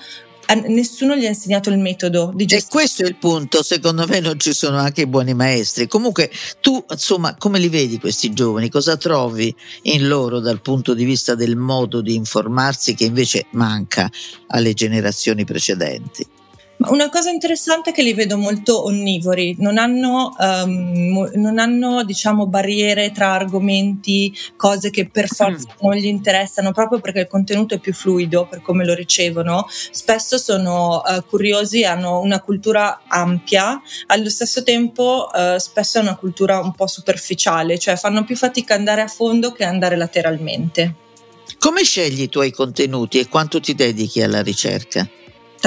nessuno 0.55 1.17
gli 1.17 1.27
ha 1.27 1.29
insegnato 1.29 1.71
il 1.71 1.79
metodo 1.79 2.33
di 2.35 2.47
gestione. 2.47 2.85
E 2.85 2.87
questo 2.87 3.03
è 3.03 3.07
il 3.07 3.17
punto, 3.17 3.63
secondo 3.63 4.07
me 4.07 4.21
non 4.21 4.39
ci 4.39 4.53
sono 4.53 4.79
anche 4.79 5.03
i 5.03 5.07
buoni 5.07 5.35
maestri. 5.35 5.87
Comunque 5.87 6.31
tu, 6.61 6.85
insomma, 6.91 7.35
come 7.37 7.59
li 7.59 7.69
vedi 7.69 7.99
questi 7.99 8.33
giovani? 8.33 8.69
Cosa 8.69 8.97
trovi 8.97 9.55
in 9.83 10.07
loro 10.07 10.41
dal 10.41 10.61
punto 10.61 10.95
di 10.95 11.05
vista 11.05 11.35
del 11.35 11.57
modo 11.57 12.01
di 12.01 12.15
informarsi 12.15 12.95
che 12.95 13.05
invece 13.05 13.47
manca 13.53 14.11
alle 14.49 14.75
generazioni 14.75 15.45
precedenti? 15.45 16.36
Una 16.79 17.09
cosa 17.09 17.31
interessante 17.31 17.91
è 17.91 17.93
che 17.93 18.03
li 18.03 18.13
vedo 18.13 18.37
molto 18.37 18.85
onnivori, 18.85 19.57
non 19.61 19.79
hanno, 19.79 20.35
um, 20.39 21.31
non 21.35 21.59
hanno 21.59 22.05
diciamo, 22.05 22.47
barriere 22.47 23.13
tra 23.13 23.33
argomenti, 23.33 24.37
cose 24.57 24.91
che 24.91 25.09
per 25.09 25.27
forza 25.27 25.75
mm. 25.75 25.79
non 25.81 25.95
gli 25.95 26.05
interessano, 26.05 26.73
proprio 26.73 27.01
perché 27.01 27.21
il 27.21 27.29
contenuto 27.29 27.75
è 27.75 27.79
più 27.79 27.95
fluido 27.95 28.47
per 28.47 28.61
come 28.61 28.85
lo 28.85 28.93
ricevono. 28.93 29.67
Spesso 29.69 30.37
sono 30.37 31.03
uh, 31.05 31.25
curiosi, 31.27 31.83
hanno 31.85 32.21
una 32.21 32.41
cultura 32.41 33.01
ampia, 33.09 33.81
allo 34.09 34.29
stesso 34.29 34.63
tempo 34.63 35.29
uh, 35.33 35.57
spesso 35.57 35.99
è 35.99 36.03
una 36.03 36.17
cultura 36.17 36.61
un 36.61 36.73
po' 36.73 36.87
superficiale, 36.87 37.79
cioè 37.79 37.97
fanno 37.97 38.25
più 38.25 38.37
fatica 38.37 38.75
ad 38.75 38.81
andare 38.81 39.01
a 39.01 39.09
fondo 39.09 39.53
che 39.53 39.65
andare 39.65 39.97
lateralmente. 39.97 40.95
Come 41.59 41.85
scegli 41.85 42.23
i 42.23 42.29
tuoi 42.29 42.53
contenuti 42.53 43.19
e 43.19 43.29
quanto 43.29 43.61
ti 43.61 43.75
dedichi 43.75 44.21
alla 44.21 44.43
ricerca? 44.43 45.09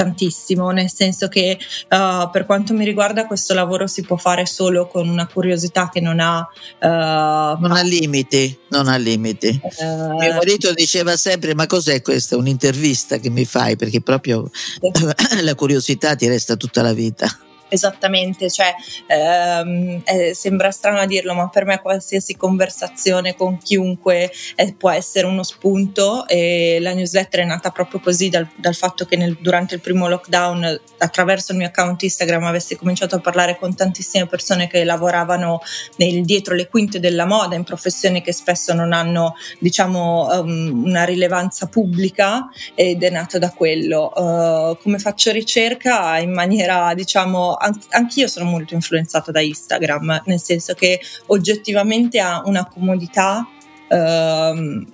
Tantissimo, 0.00 0.70
nel 0.70 0.90
senso 0.90 1.28
che 1.28 1.58
uh, 1.58 2.30
per 2.30 2.46
quanto 2.46 2.72
mi 2.72 2.86
riguarda 2.86 3.26
questo 3.26 3.52
lavoro 3.52 3.86
si 3.86 4.02
può 4.02 4.16
fare 4.16 4.46
solo 4.46 4.86
con 4.86 5.08
una 5.08 5.26
curiosità 5.26 5.90
che 5.92 6.00
non 6.00 6.20
ha... 6.20 6.48
Uh, 6.80 7.60
non 7.60 7.72
ha 7.72 7.82
limiti, 7.82 8.58
non 8.68 8.88
ha 8.88 8.96
limiti. 8.96 9.60
Uh, 9.62 10.16
Mio 10.18 10.34
marito 10.34 10.72
diceva 10.72 11.16
sempre, 11.16 11.54
ma 11.54 11.66
cos'è 11.66 12.00
questa? 12.00 12.36
Un'intervista 12.36 13.18
che 13.18 13.28
mi 13.28 13.44
fai? 13.44 13.76
Perché 13.76 14.00
proprio 14.00 14.50
la 15.42 15.54
curiosità 15.54 16.16
ti 16.16 16.26
resta 16.28 16.56
tutta 16.56 16.80
la 16.80 16.94
vita 16.94 17.28
esattamente, 17.70 18.50
cioè 18.50 18.74
ehm, 19.06 20.02
eh, 20.04 20.34
sembra 20.34 20.70
strano 20.70 20.98
a 20.98 21.06
dirlo, 21.06 21.34
ma 21.34 21.48
per 21.48 21.64
me 21.64 21.80
qualsiasi 21.80 22.36
conversazione 22.36 23.34
con 23.34 23.56
chiunque 23.58 24.30
eh, 24.56 24.74
può 24.74 24.90
essere 24.90 25.26
uno 25.26 25.42
spunto 25.42 26.26
e 26.26 26.78
la 26.80 26.92
newsletter 26.92 27.40
è 27.40 27.44
nata 27.44 27.70
proprio 27.70 28.00
così 28.00 28.28
dal, 28.28 28.48
dal 28.56 28.74
fatto 28.74 29.04
che 29.06 29.16
nel, 29.16 29.36
durante 29.40 29.76
il 29.76 29.80
primo 29.80 30.08
lockdown 30.08 30.80
attraverso 30.98 31.52
il 31.52 31.58
mio 31.58 31.68
account 31.68 32.02
Instagram 32.02 32.44
avessi 32.44 32.76
cominciato 32.76 33.16
a 33.16 33.20
parlare 33.20 33.56
con 33.58 33.74
tantissime 33.74 34.26
persone 34.26 34.68
che 34.68 34.84
lavoravano 34.84 35.60
nel, 35.96 36.24
dietro 36.24 36.54
le 36.54 36.68
quinte 36.68 37.00
della 37.00 37.24
moda 37.24 37.54
in 37.54 37.64
professioni 37.64 38.22
che 38.22 38.32
spesso 38.32 38.74
non 38.74 38.92
hanno 38.92 39.34
diciamo 39.58 40.28
um, 40.40 40.82
una 40.84 41.04
rilevanza 41.04 41.66
pubblica 41.66 42.48
ed 42.74 43.02
è 43.02 43.10
nato 43.10 43.38
da 43.38 43.50
quello. 43.50 44.12
Uh, 44.14 44.78
come 44.82 44.98
faccio 44.98 45.30
ricerca 45.30 46.18
in 46.18 46.32
maniera 46.32 46.92
diciamo 46.94 47.54
anch'io 47.90 48.28
sono 48.28 48.48
molto 48.48 48.74
influenzata 48.74 49.30
da 49.30 49.40
Instagram, 49.40 50.22
nel 50.26 50.40
senso 50.40 50.74
che 50.74 51.00
oggettivamente 51.26 52.18
ha 52.18 52.42
una 52.44 52.66
comodità 52.66 53.46
ehm, 53.88 54.86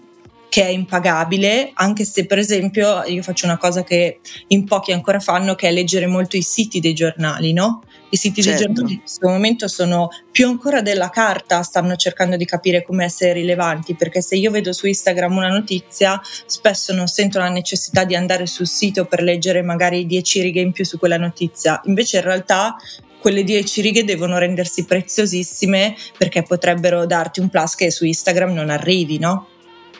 che 0.48 0.62
è 0.62 0.68
impagabile, 0.68 1.70
anche 1.74 2.04
se 2.04 2.24
per 2.24 2.38
esempio 2.38 3.02
io 3.04 3.22
faccio 3.22 3.44
una 3.44 3.58
cosa 3.58 3.84
che 3.84 4.20
in 4.48 4.64
pochi 4.64 4.92
ancora 4.92 5.20
fanno, 5.20 5.54
che 5.54 5.68
è 5.68 5.72
leggere 5.72 6.06
molto 6.06 6.36
i 6.36 6.42
siti 6.42 6.80
dei 6.80 6.94
giornali, 6.94 7.52
no? 7.52 7.82
I 8.08 8.16
siti 8.16 8.42
certo. 8.42 8.58
dei 8.58 8.66
giornali 8.66 8.94
in 8.94 9.00
questo 9.00 9.28
momento 9.28 9.68
sono 9.68 10.08
più 10.30 10.46
ancora 10.46 10.80
della 10.80 11.10
carta, 11.10 11.62
stanno 11.62 11.96
cercando 11.96 12.36
di 12.36 12.44
capire 12.44 12.82
come 12.84 13.04
essere 13.04 13.32
rilevanti, 13.32 13.94
perché 13.94 14.20
se 14.20 14.36
io 14.36 14.50
vedo 14.50 14.72
su 14.72 14.86
Instagram 14.86 15.36
una 15.36 15.48
notizia, 15.48 16.20
spesso 16.46 16.94
non 16.94 17.08
sento 17.08 17.38
la 17.38 17.48
necessità 17.48 18.04
di 18.04 18.14
andare 18.14 18.46
sul 18.46 18.66
sito 18.66 19.06
per 19.06 19.22
leggere 19.22 19.62
magari 19.62 20.06
10 20.06 20.40
righe 20.40 20.60
in 20.60 20.72
più 20.72 20.84
su 20.84 20.98
quella 20.98 21.16
notizia. 21.16 21.80
Invece 21.84 22.18
in 22.18 22.22
realtà 22.22 22.76
quelle 23.18 23.42
10 23.42 23.80
righe 23.80 24.04
devono 24.04 24.38
rendersi 24.38 24.84
preziosissime 24.84 25.96
perché 26.16 26.42
potrebbero 26.42 27.06
darti 27.06 27.40
un 27.40 27.48
plus 27.48 27.74
che 27.74 27.90
su 27.90 28.04
Instagram 28.04 28.52
non 28.52 28.70
arrivi, 28.70 29.18
no? 29.18 29.48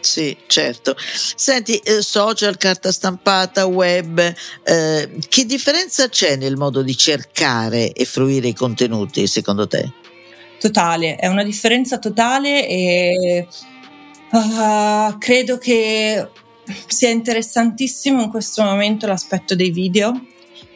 Sì, 0.00 0.36
certo. 0.46 0.96
Senti, 0.98 1.76
eh, 1.78 2.00
social, 2.02 2.56
carta 2.56 2.92
stampata, 2.92 3.66
web, 3.66 4.34
eh, 4.62 5.10
che 5.28 5.44
differenza 5.44 6.08
c'è 6.08 6.36
nel 6.36 6.56
modo 6.56 6.82
di 6.82 6.96
cercare 6.96 7.92
e 7.92 8.04
fruire 8.04 8.48
i 8.48 8.54
contenuti 8.54 9.26
secondo 9.26 9.66
te? 9.66 9.92
Totale, 10.58 11.16
è 11.16 11.26
una 11.26 11.44
differenza 11.44 11.98
totale 11.98 12.66
e 12.66 13.46
uh, 14.30 15.18
credo 15.18 15.58
che 15.58 16.28
sia 16.86 17.10
interessantissimo 17.10 18.22
in 18.22 18.30
questo 18.30 18.62
momento 18.62 19.06
l'aspetto 19.06 19.54
dei 19.54 19.70
video. 19.70 20.18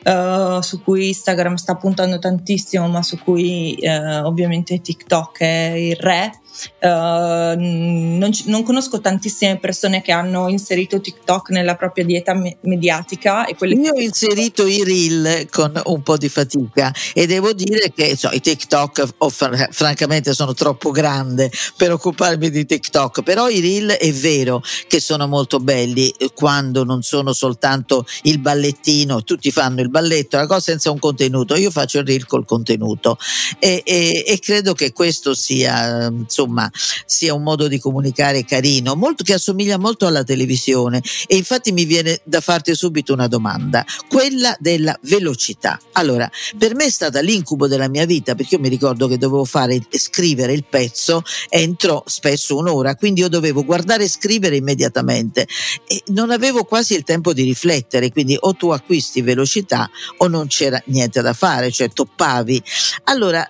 Uh, 0.03 0.61
su 0.61 0.83
cui 0.83 1.09
Instagram 1.09 1.57
sta 1.57 1.75
puntando 1.77 2.19
tantissimo, 2.19 2.89
ma 2.89 3.03
su 3.03 3.19
cui 3.23 3.79
uh, 3.81 4.25
ovviamente 4.27 4.81
TikTok 4.81 5.41
è 5.41 5.73
il 5.77 5.97
re 5.97 6.33
Uh, 6.81 7.57
non, 7.57 8.31
non, 8.47 8.63
conosco 8.65 9.01
tantissime 9.01 9.59
persone 9.59 10.03
che 10.03 10.13
hanno 10.13 10.49
inserito 10.49 11.01
TikTok 11.01 11.51
nella 11.51 11.77
propria 11.77 12.05
dieta 12.05 12.35
me- 12.35 12.57
mediatica. 12.63 13.47
E 13.47 13.57
Io 13.61 13.93
ho 13.93 14.01
inserito 14.01 14.67
i 14.67 14.83
reel 14.83 15.49
con 15.49 15.81
un 15.85 16.03
po' 16.03 16.17
di 16.17 16.29
fatica 16.29 16.93
e 17.15 17.27
devo 17.27 17.53
dire 17.53 17.93
che 17.95 18.17
so, 18.17 18.31
i 18.33 18.41
TikTok 18.41 19.09
oh, 19.19 19.29
fr- 19.29 19.69
francamente 19.71 20.35
sono 20.35 20.53
troppo 20.53 20.91
grande 20.91 21.51
per 21.77 21.93
occuparmi 21.93 22.51
di 22.51 22.67
TikTok, 22.67 23.23
però 23.23 23.49
i 23.49 23.61
reel 23.61 23.91
è 23.91 24.13
vero 24.13 24.63
che 24.89 25.01
sono 25.01 25.27
molto 25.27 25.61
belli 25.61 26.09
eh, 26.11 26.31
quando 26.35 26.85
non 26.85 27.03
sono 27.03 27.33
soltanto 27.33 28.07
il 28.23 28.39
ballettino, 28.39 29.23
tutti 29.23 29.51
fanno 29.51 29.81
il 29.81 29.89
balletto, 29.91 30.37
la 30.37 30.47
cosa 30.47 30.61
senza 30.61 30.91
un 30.91 30.99
contenuto, 30.99 31.55
io 31.57 31.71
faccio 31.71 31.99
il 31.99 32.07
reel 32.07 32.27
col 32.27 32.47
contenuto. 32.47 33.19
E, 33.59 33.83
e, 33.85 34.25
e 34.27 34.39
credo 34.39 34.73
che 34.73 34.93
questo 34.93 35.35
sia 35.35 36.07
insomma 36.07 36.71
sia 37.07 37.35
un 37.35 37.43
modo 37.43 37.69
di 37.69 37.79
comunicare 37.79 38.45
carino, 38.45 38.95
molto, 38.95 39.25
che 39.25 39.35
assomiglia 39.35 39.79
molto 39.79 40.07
alla 40.07 40.25
televisione. 40.25 41.03
E 41.27 41.37
infatti 41.37 41.73
mi 41.73 41.85
viene 41.85 42.21
da 42.25 42.41
farti 42.41 42.75
subito 42.75 43.13
una 43.13 43.27
domanda, 43.27 43.85
quella 44.09 44.57
della 44.59 44.97
velocità. 45.03 45.79
Allora, 45.93 46.31
per 46.57 46.75
me 46.75 46.87
è 46.87 46.91
stata 46.91 47.21
l'incubo 47.21 47.67
della 47.67 47.89
mia 47.89 48.07
vita 48.07 48.35
perché 48.35 48.55
io 48.57 48.61
mi 48.61 48.69
ricordo 48.69 49.07
che 49.07 49.19
dovevo 49.19 49.45
fare 49.45 49.81
scrivere 49.91 50.53
il 50.53 50.65
pezzo 50.69 51.23
entro 51.49 52.05
spesso 52.07 52.57
un'ora, 52.57 52.95
quindi 52.95 53.21
io 53.21 53.29
dovevo 53.29 53.65
guardare 53.65 54.05
e 54.05 54.09
scrivere 54.09 54.57
immediatamente. 54.57 55.47
E 55.87 56.03
non 56.09 56.31
avevo 56.31 56.65
quasi 56.65 56.95
il 56.95 57.05
tempo 57.05 57.33
di 57.33 57.43
riflettere, 57.43 58.11
quindi 58.11 58.37
o 58.39 58.55
tu 58.55 58.69
acquisti 58.71 59.21
velocità 59.23 59.80
o 60.19 60.27
non 60.29 60.47
c'era 60.49 60.81
niente 60.87 61.21
da 61.21 61.33
fare, 61.33 61.71
cioè 61.71 61.91
toppavi. 61.91 62.63
Allora, 63.05 63.49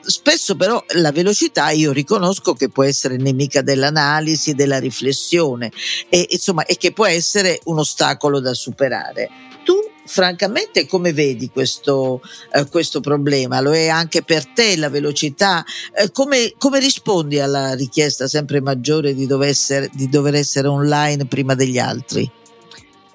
spesso 0.00 0.56
però 0.56 0.82
la 0.94 1.12
velocità 1.12 1.70
io 1.70 1.92
riconosco 1.92 2.54
che 2.54 2.68
può 2.68 2.82
essere 2.82 3.16
nemica 3.16 3.62
dell'analisi, 3.62 4.54
della 4.54 4.78
riflessione 4.78 5.70
e, 6.08 6.26
insomma, 6.30 6.64
e 6.64 6.76
che 6.76 6.92
può 6.92 7.06
essere 7.06 7.60
un 7.64 7.78
ostacolo 7.78 8.40
da 8.40 8.54
superare. 8.54 9.30
Tu 9.64 9.74
francamente 10.06 10.86
come 10.86 11.12
vedi 11.12 11.50
questo, 11.50 12.20
eh, 12.52 12.66
questo, 12.68 13.00
problema? 13.00 13.60
Lo 13.60 13.72
è 13.72 13.88
anche 13.88 14.22
per 14.22 14.46
te 14.46 14.76
la 14.76 14.88
velocità? 14.88 15.64
Eh, 15.94 16.10
come, 16.10 16.54
come, 16.58 16.80
rispondi 16.80 17.38
alla 17.38 17.74
richiesta 17.74 18.26
sempre 18.26 18.60
maggiore 18.60 19.14
di 19.14 19.26
dover, 19.26 19.48
essere, 19.48 19.88
di 19.92 20.08
dover 20.08 20.34
essere 20.34 20.66
online 20.66 21.26
prima 21.26 21.54
degli 21.54 21.78
altri? 21.78 22.38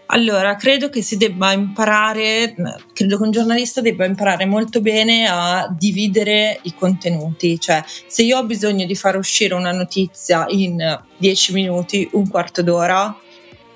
Allora, 0.07 0.55
credo 0.55 0.89
che 0.89 1.01
si 1.01 1.17
debba 1.17 1.51
imparare, 1.51 2.53
credo 2.93 3.17
che 3.17 3.23
un 3.23 3.31
giornalista 3.31 3.81
debba 3.81 4.05
imparare 4.05 4.45
molto 4.45 4.79
bene 4.79 5.27
a 5.27 5.67
dividere 5.75 6.59
i 6.63 6.75
contenuti, 6.75 7.59
cioè 7.59 7.83
se 7.85 8.21
io 8.21 8.37
ho 8.37 8.45
bisogno 8.45 8.85
di 8.85 8.95
far 8.95 9.17
uscire 9.17 9.55
una 9.55 9.71
notizia 9.71 10.45
in 10.49 11.01
10 11.17 11.53
minuti, 11.53 12.07
un 12.13 12.29
quarto 12.29 12.61
d'ora, 12.61 13.17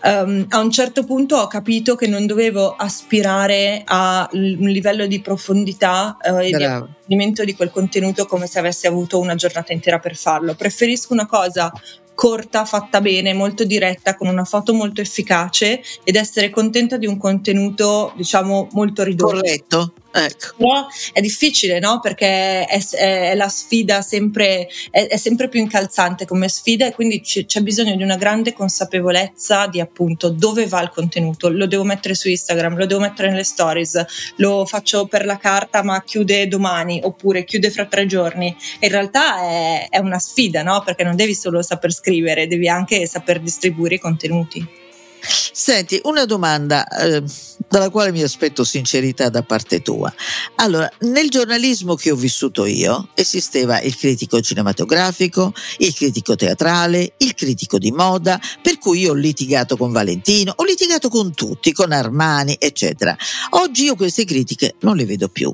um, 0.04 0.46
a 0.50 0.60
un 0.60 0.72
certo 0.72 1.04
punto 1.04 1.36
ho 1.36 1.48
capito 1.48 1.96
che 1.96 2.08
non 2.08 2.28
dovevo 2.28 2.76
aspirare 2.76 3.82
a 3.86 4.30
un 4.32 4.70
livello 4.70 5.08
di 5.08 5.22
profondità 5.22 6.16
uh, 6.22 6.38
e 6.38 6.52
di 6.52 6.64
approfondimento 6.64 7.44
di 7.44 7.56
quel 7.56 7.72
contenuto 7.72 8.26
come 8.28 8.46
se 8.46 8.60
avessi 8.60 8.86
avuto 8.86 9.20
una 9.20 9.36
giornata 9.36 9.74
intera 9.74 9.98
per 9.98 10.16
farlo. 10.16 10.54
Preferisco 10.54 11.12
una 11.12 11.26
cosa 11.26 11.72
corta, 12.20 12.66
fatta 12.66 13.00
bene, 13.00 13.34
molto 13.34 13.64
diretta, 13.64 14.18
con 14.18 14.28
una 14.28 14.44
foto 14.44 14.74
molto 14.74 15.00
efficace 15.00 15.82
ed 16.04 16.18
essere 16.18 16.50
contenta 16.50 16.98
di 16.98 17.08
un 17.08 17.16
contenuto, 17.16 18.12
diciamo, 18.18 18.68
molto 18.74 19.04
ridotto. 19.04 19.36
Corretto. 19.36 19.94
Ecco. 20.12 20.56
Però 20.58 20.88
è 21.14 21.22
difficile, 21.22 21.80
no? 21.80 22.00
Perché 22.00 22.66
è, 22.66 22.82
è 22.96 23.36
la 23.36 23.48
sfida 23.48 24.02
sempre, 24.02 24.68
è, 24.90 25.06
è, 25.08 25.18
sempre 25.18 25.50
più 25.50 25.60
incalzante 25.60 26.26
come 26.26 26.50
sfida 26.50 26.88
e 26.88 26.94
quindi 26.94 27.22
c- 27.22 27.46
c'è 27.46 27.62
bisogno 27.62 27.96
di 27.96 28.02
una 28.02 28.16
grande 28.16 28.54
consapevolezza 28.54 29.68
di 29.68 29.80
appunto 29.80 30.30
dove 30.30 30.66
va 30.66 30.82
il 30.82 30.90
contenuto. 30.90 31.50
Lo 31.50 31.68
devo 31.68 31.84
mettere 31.84 32.16
su 32.16 32.28
Instagram, 32.28 32.76
lo 32.76 32.88
devo 32.88 33.00
mettere 33.00 33.30
nelle 33.30 33.44
stories, 33.44 34.34
lo 34.38 34.66
faccio 34.66 35.06
per 35.06 35.26
la 35.26 35.38
carta 35.38 35.84
ma 35.84 36.02
chiude 36.04 36.48
domani 36.48 37.00
oppure 37.04 37.44
chiude 37.44 37.70
fra 37.70 37.86
tre 37.86 38.08
giorni. 38.08 38.56
In 38.80 38.90
realtà 38.90 39.42
è, 39.42 39.88
è 39.90 40.00
una 40.00 40.20
sfida, 40.20 40.64
no? 40.64 40.82
Perché 40.84 41.04
non 41.04 41.16
devi 41.16 41.36
solo 41.36 41.62
saper 41.62 41.94
scrivere, 41.94 42.48
devi 42.48 42.68
anche 42.68 43.06
saper 43.06 43.40
distribuire 43.40 43.96
i 43.96 44.00
contenuti. 44.00 44.79
Senti, 45.22 46.00
una 46.04 46.26
domanda 46.26 46.88
eh, 46.88 47.24
dalla 47.68 47.90
quale 47.90 48.12
mi 48.12 48.22
aspetto 48.22 48.64
sincerità 48.64 49.30
da 49.30 49.44
parte 49.44 49.82
tua. 49.82 50.14
Allora, 50.56 50.90
nel 51.02 51.30
giornalismo 51.30 51.96
che 51.96 52.12
ho 52.12 52.16
vissuto 52.16 52.66
io 52.66 53.10
esisteva 53.14 53.82
il 53.82 53.96
critico 53.96 54.42
cinematografico, 54.42 55.54
il 55.80 55.94
critico 55.94 56.36
teatrale, 56.36 57.14
il 57.18 57.34
critico 57.34 57.78
di 57.78 57.92
moda, 57.92 58.40
per 58.62 58.78
cui 58.78 59.02
io 59.02 59.12
ho 59.12 59.16
litigato 59.16 59.78
con 59.78 59.92
Valentino, 59.92 60.54
ho 60.56 60.64
litigato 60.64 61.10
con 61.10 61.34
tutti, 61.34 61.72
con 61.74 61.92
Armani, 61.92 62.56
eccetera. 62.58 63.16
Oggi 63.52 63.84
io 63.84 63.96
queste 63.96 64.26
critiche 64.26 64.76
non 64.80 64.96
le 64.96 65.06
vedo 65.06 65.28
più. 65.28 65.54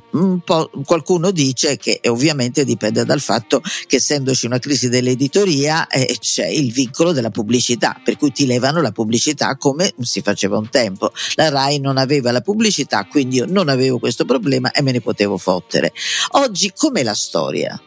Qualcuno 0.86 1.31
dice 1.31 1.77
che 1.77 2.00
ovviamente 2.05 2.63
dipende 2.63 3.03
dal 3.05 3.22
fatto 3.22 3.62
che 3.88 3.98
essendoci 3.98 4.45
una 4.45 4.60
crisi 4.60 4.89
dell'editoria 4.89 5.88
eh, 5.88 6.17
c'è 6.19 6.48
il 6.48 6.72
vincolo 6.72 7.12
della 7.12 7.31
pubblicità, 7.31 8.00
per 8.03 8.17
cui 8.17 8.31
ti 8.31 8.45
levano 8.45 8.81
la 8.81 8.91
pubblicità 8.91 9.54
come 9.57 9.93
si 10.01 10.21
faceva 10.21 10.57
un 10.57 10.69
tempo. 10.69 11.12
La 11.35 11.50
RAI 11.50 11.79
non 11.79 11.97
aveva 11.97 12.31
la 12.31 12.41
pubblicità, 12.41 13.05
quindi 13.05 13.38
io 13.38 13.45
non 13.47 13.69
avevo 13.69 14.00
questo 14.00 14.25
problema 14.25 14.71
e 14.71 14.81
me 14.81 14.91
ne 14.91 15.01
potevo 15.01 15.38
fottere. 15.38 15.93
Oggi 16.31 16.71
com'è 16.75 17.03
la 17.03 17.13
storia? 17.13 17.79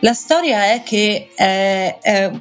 La 0.00 0.12
storia 0.12 0.72
è 0.72 0.82
che 0.82 1.30
eh, 1.34 1.98
eh 2.02 2.40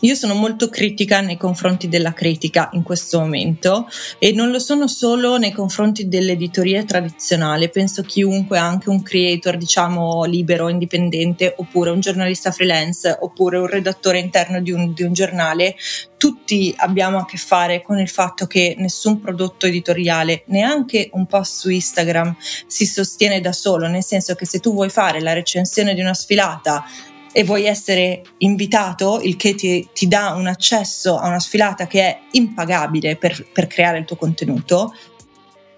io 0.00 0.14
sono 0.14 0.34
molto 0.34 0.68
critica 0.68 1.20
nei 1.20 1.36
confronti 1.36 1.88
della 1.88 2.12
critica 2.12 2.70
in 2.72 2.82
questo 2.82 3.20
momento 3.20 3.88
e 4.18 4.32
non 4.32 4.50
lo 4.50 4.58
sono 4.58 4.86
solo 4.86 5.36
nei 5.36 5.52
confronti 5.52 6.08
dell'editoria 6.08 6.84
tradizionale, 6.84 7.68
penso 7.68 8.02
chiunque, 8.02 8.58
anche 8.58 8.88
un 8.88 9.02
creator 9.02 9.56
diciamo 9.56 10.24
libero, 10.24 10.68
indipendente, 10.68 11.54
oppure 11.56 11.90
un 11.90 12.00
giornalista 12.00 12.50
freelance, 12.50 13.16
oppure 13.20 13.58
un 13.58 13.66
redattore 13.66 14.18
interno 14.18 14.60
di 14.60 14.72
un, 14.72 14.92
di 14.92 15.02
un 15.02 15.12
giornale, 15.12 15.76
tutti 16.16 16.74
abbiamo 16.76 17.18
a 17.18 17.24
che 17.24 17.38
fare 17.38 17.80
con 17.82 17.98
il 17.98 18.08
fatto 18.08 18.46
che 18.46 18.74
nessun 18.76 19.20
prodotto 19.20 19.66
editoriale, 19.66 20.44
neanche 20.46 21.08
un 21.12 21.26
post 21.26 21.60
su 21.60 21.70
Instagram, 21.70 22.36
si 22.66 22.84
sostiene 22.84 23.40
da 23.40 23.52
solo, 23.52 23.86
nel 23.86 24.04
senso 24.04 24.34
che 24.34 24.44
se 24.44 24.60
tu 24.60 24.72
vuoi 24.74 24.90
fare 24.90 25.20
la 25.20 25.32
recensione 25.32 25.94
di 25.94 26.00
una 26.02 26.12
sfilata, 26.12 26.84
e 27.32 27.44
vuoi 27.44 27.66
essere 27.66 28.22
invitato, 28.38 29.20
il 29.22 29.36
che 29.36 29.54
ti, 29.54 29.88
ti, 29.92 30.08
dà 30.08 30.34
un 30.34 30.46
accesso 30.46 31.16
a 31.16 31.28
una 31.28 31.40
sfilata 31.40 31.86
che 31.86 32.00
è 32.00 32.18
impagabile 32.32 33.16
per, 33.16 33.46
per 33.52 33.66
creare 33.66 33.98
il 33.98 34.04
tuo 34.04 34.16
contenuto, 34.16 34.94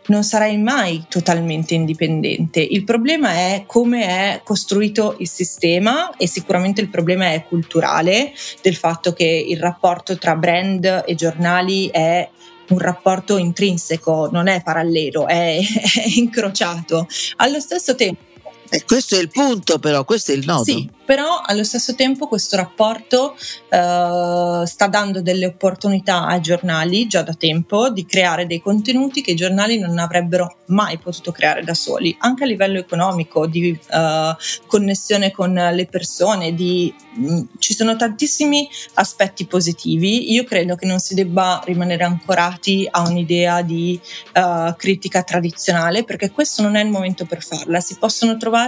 non 0.06 0.24
sarai 0.24 0.58
mai 0.58 1.04
totalmente 1.08 1.74
indipendente. 1.74 2.60
Il 2.60 2.84
problema 2.84 3.32
è 3.32 3.64
come 3.66 4.06
è 4.06 4.40
costruito 4.42 5.16
il 5.18 5.28
sistema 5.28 6.16
e 6.16 6.26
sicuramente 6.26 6.80
il 6.80 6.88
problema 6.88 7.32
è 7.32 7.44
culturale 7.44 8.32
del 8.62 8.74
fatto 8.74 9.12
che 9.12 9.24
il 9.24 9.60
rapporto 9.60 10.18
tra 10.18 10.34
brand 10.34 11.04
e 11.06 11.14
giornali 11.14 11.88
è 11.88 12.28
un 12.68 12.78
rapporto 12.78 13.36
intrinseco, 13.36 14.30
non 14.32 14.48
è 14.48 14.62
parallelo, 14.62 15.26
è, 15.26 15.58
è 15.60 16.04
incrociato. 16.16 17.06
Allo 17.36 17.60
stesso 17.60 17.94
tempo 17.94 18.30
e 18.74 18.84
questo 18.86 19.16
è 19.16 19.18
il 19.18 19.28
punto, 19.28 19.78
però, 19.78 20.02
questo 20.02 20.32
è 20.32 20.34
il 20.34 20.46
nodo. 20.46 20.64
Sì, 20.64 20.88
però 21.04 21.42
allo 21.44 21.62
stesso 21.62 21.94
tempo 21.94 22.26
questo 22.26 22.56
rapporto 22.56 23.34
uh, 23.34 24.64
sta 24.64 24.86
dando 24.88 25.20
delle 25.20 25.44
opportunità 25.44 26.24
ai 26.24 26.40
giornali 26.40 27.06
già 27.06 27.20
da 27.20 27.34
tempo 27.34 27.90
di 27.90 28.06
creare 28.06 28.46
dei 28.46 28.62
contenuti 28.62 29.20
che 29.20 29.32
i 29.32 29.36
giornali 29.36 29.78
non 29.78 29.98
avrebbero 29.98 30.60
mai 30.68 30.96
potuto 30.96 31.32
creare 31.32 31.62
da 31.64 31.74
soli, 31.74 32.16
anche 32.20 32.44
a 32.44 32.46
livello 32.46 32.78
economico, 32.78 33.46
di 33.46 33.78
uh, 33.90 34.34
connessione 34.66 35.32
con 35.32 35.52
le 35.52 35.86
persone, 35.86 36.54
di, 36.54 36.94
mh, 37.16 37.34
mm, 37.34 37.40
ci 37.58 37.74
sono 37.74 37.94
tantissimi 37.94 38.66
aspetti 38.94 39.44
positivi. 39.44 40.32
Io 40.32 40.44
credo 40.44 40.76
che 40.76 40.86
non 40.86 40.98
si 40.98 41.12
debba 41.12 41.60
rimanere 41.66 42.04
ancorati 42.04 42.88
a 42.90 43.06
un'idea 43.06 43.60
di 43.60 44.00
uh, 44.34 44.74
critica 44.76 45.22
tradizionale, 45.22 46.04
perché 46.04 46.30
questo 46.30 46.62
non 46.62 46.76
è 46.76 46.82
il 46.82 46.88
momento 46.88 47.26
per 47.26 47.42
farla. 47.42 47.80
Si 47.80 47.96
possono 47.98 48.38
trovare 48.38 48.60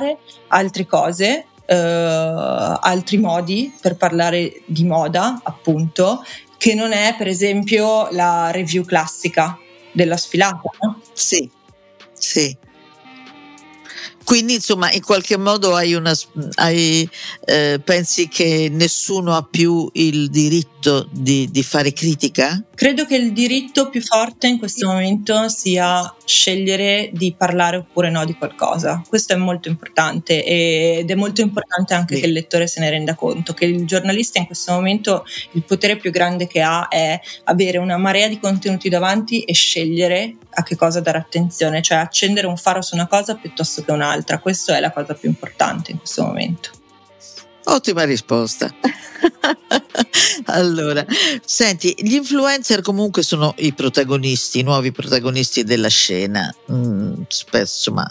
altre 0.48 0.86
cose 0.86 1.46
eh, 1.66 1.74
altri 1.74 3.18
modi 3.18 3.72
per 3.80 3.96
parlare 3.96 4.62
di 4.66 4.84
moda, 4.84 5.40
appunto, 5.42 6.24
che 6.58 6.74
non 6.74 6.92
è 6.92 7.14
per 7.16 7.26
esempio 7.26 8.08
la 8.10 8.50
review 8.50 8.84
classica 8.84 9.58
della 9.92 10.16
sfilata. 10.16 10.70
No? 10.80 11.00
Sì, 11.12 11.48
sì. 12.12 12.56
Quindi 14.24 14.54
insomma 14.54 14.90
in 14.90 15.02
qualche 15.02 15.36
modo 15.36 15.74
hai 15.74 15.92
una, 15.92 16.14
hai, 16.54 17.08
eh, 17.44 17.78
pensi 17.84 18.26
che 18.28 18.68
nessuno 18.70 19.36
ha 19.36 19.46
più 19.48 19.88
il 19.92 20.30
diritto 20.30 20.73
di, 21.10 21.50
di, 21.50 21.62
fare 21.62 21.92
critica? 21.92 22.62
Credo 22.74 23.06
che 23.06 23.16
il 23.16 23.32
diritto 23.32 23.88
più 23.88 24.02
forte 24.02 24.46
in 24.46 24.58
questo 24.58 24.86
momento 24.86 25.48
sia 25.48 26.14
scegliere 26.24 27.10
di 27.12 27.34
parlare 27.36 27.78
oppure 27.78 28.10
no 28.10 28.24
di 28.24 28.34
qualcosa. 28.34 29.02
Questo 29.08 29.32
è 29.32 29.36
molto 29.36 29.68
importante 29.68 30.44
ed 30.44 31.10
è 31.10 31.14
molto 31.14 31.40
importante 31.40 31.94
anche 31.94 32.14
sì. 32.14 32.20
che 32.20 32.26
il 32.26 32.32
lettore 32.32 32.66
se 32.66 32.80
ne 32.80 32.90
renda 32.90 33.14
conto, 33.14 33.54
che 33.54 33.64
il 33.64 33.86
giornalista 33.86 34.38
in 34.38 34.46
questo 34.46 34.72
momento 34.72 35.24
il 35.52 35.64
potere 35.64 35.96
più 35.96 36.10
grande 36.10 36.46
che 36.46 36.60
ha 36.60 36.88
è 36.88 37.18
avere 37.44 37.78
una 37.78 37.96
marea 37.96 38.28
di 38.28 38.38
contenuti 38.38 38.88
davanti 38.88 39.42
e 39.42 39.54
scegliere 39.54 40.36
a 40.50 40.62
che 40.62 40.76
cosa 40.76 41.00
dare 41.00 41.18
attenzione, 41.18 41.82
cioè 41.82 41.98
accendere 41.98 42.46
un 42.46 42.56
faro 42.56 42.82
su 42.82 42.94
una 42.94 43.06
cosa 43.06 43.34
piuttosto 43.34 43.82
che 43.82 43.92
un'altra. 43.92 44.38
Questa 44.38 44.76
è 44.76 44.80
la 44.80 44.92
cosa 44.92 45.14
più 45.14 45.28
importante 45.28 45.90
in 45.92 45.98
questo 45.98 46.22
momento. 46.24 46.70
Ottima 47.64 48.04
risposta. 48.04 48.72
allora, 50.54 51.04
senti, 51.44 51.94
gli 51.98 52.14
influencer 52.14 52.80
comunque 52.80 53.22
sono 53.22 53.54
i 53.58 53.72
protagonisti, 53.72 54.60
i 54.60 54.62
nuovi 54.62 54.92
protagonisti 54.92 55.64
della 55.64 55.88
scena, 55.88 56.54
mm, 56.70 57.22
spesso, 57.28 57.92
ma 57.92 58.08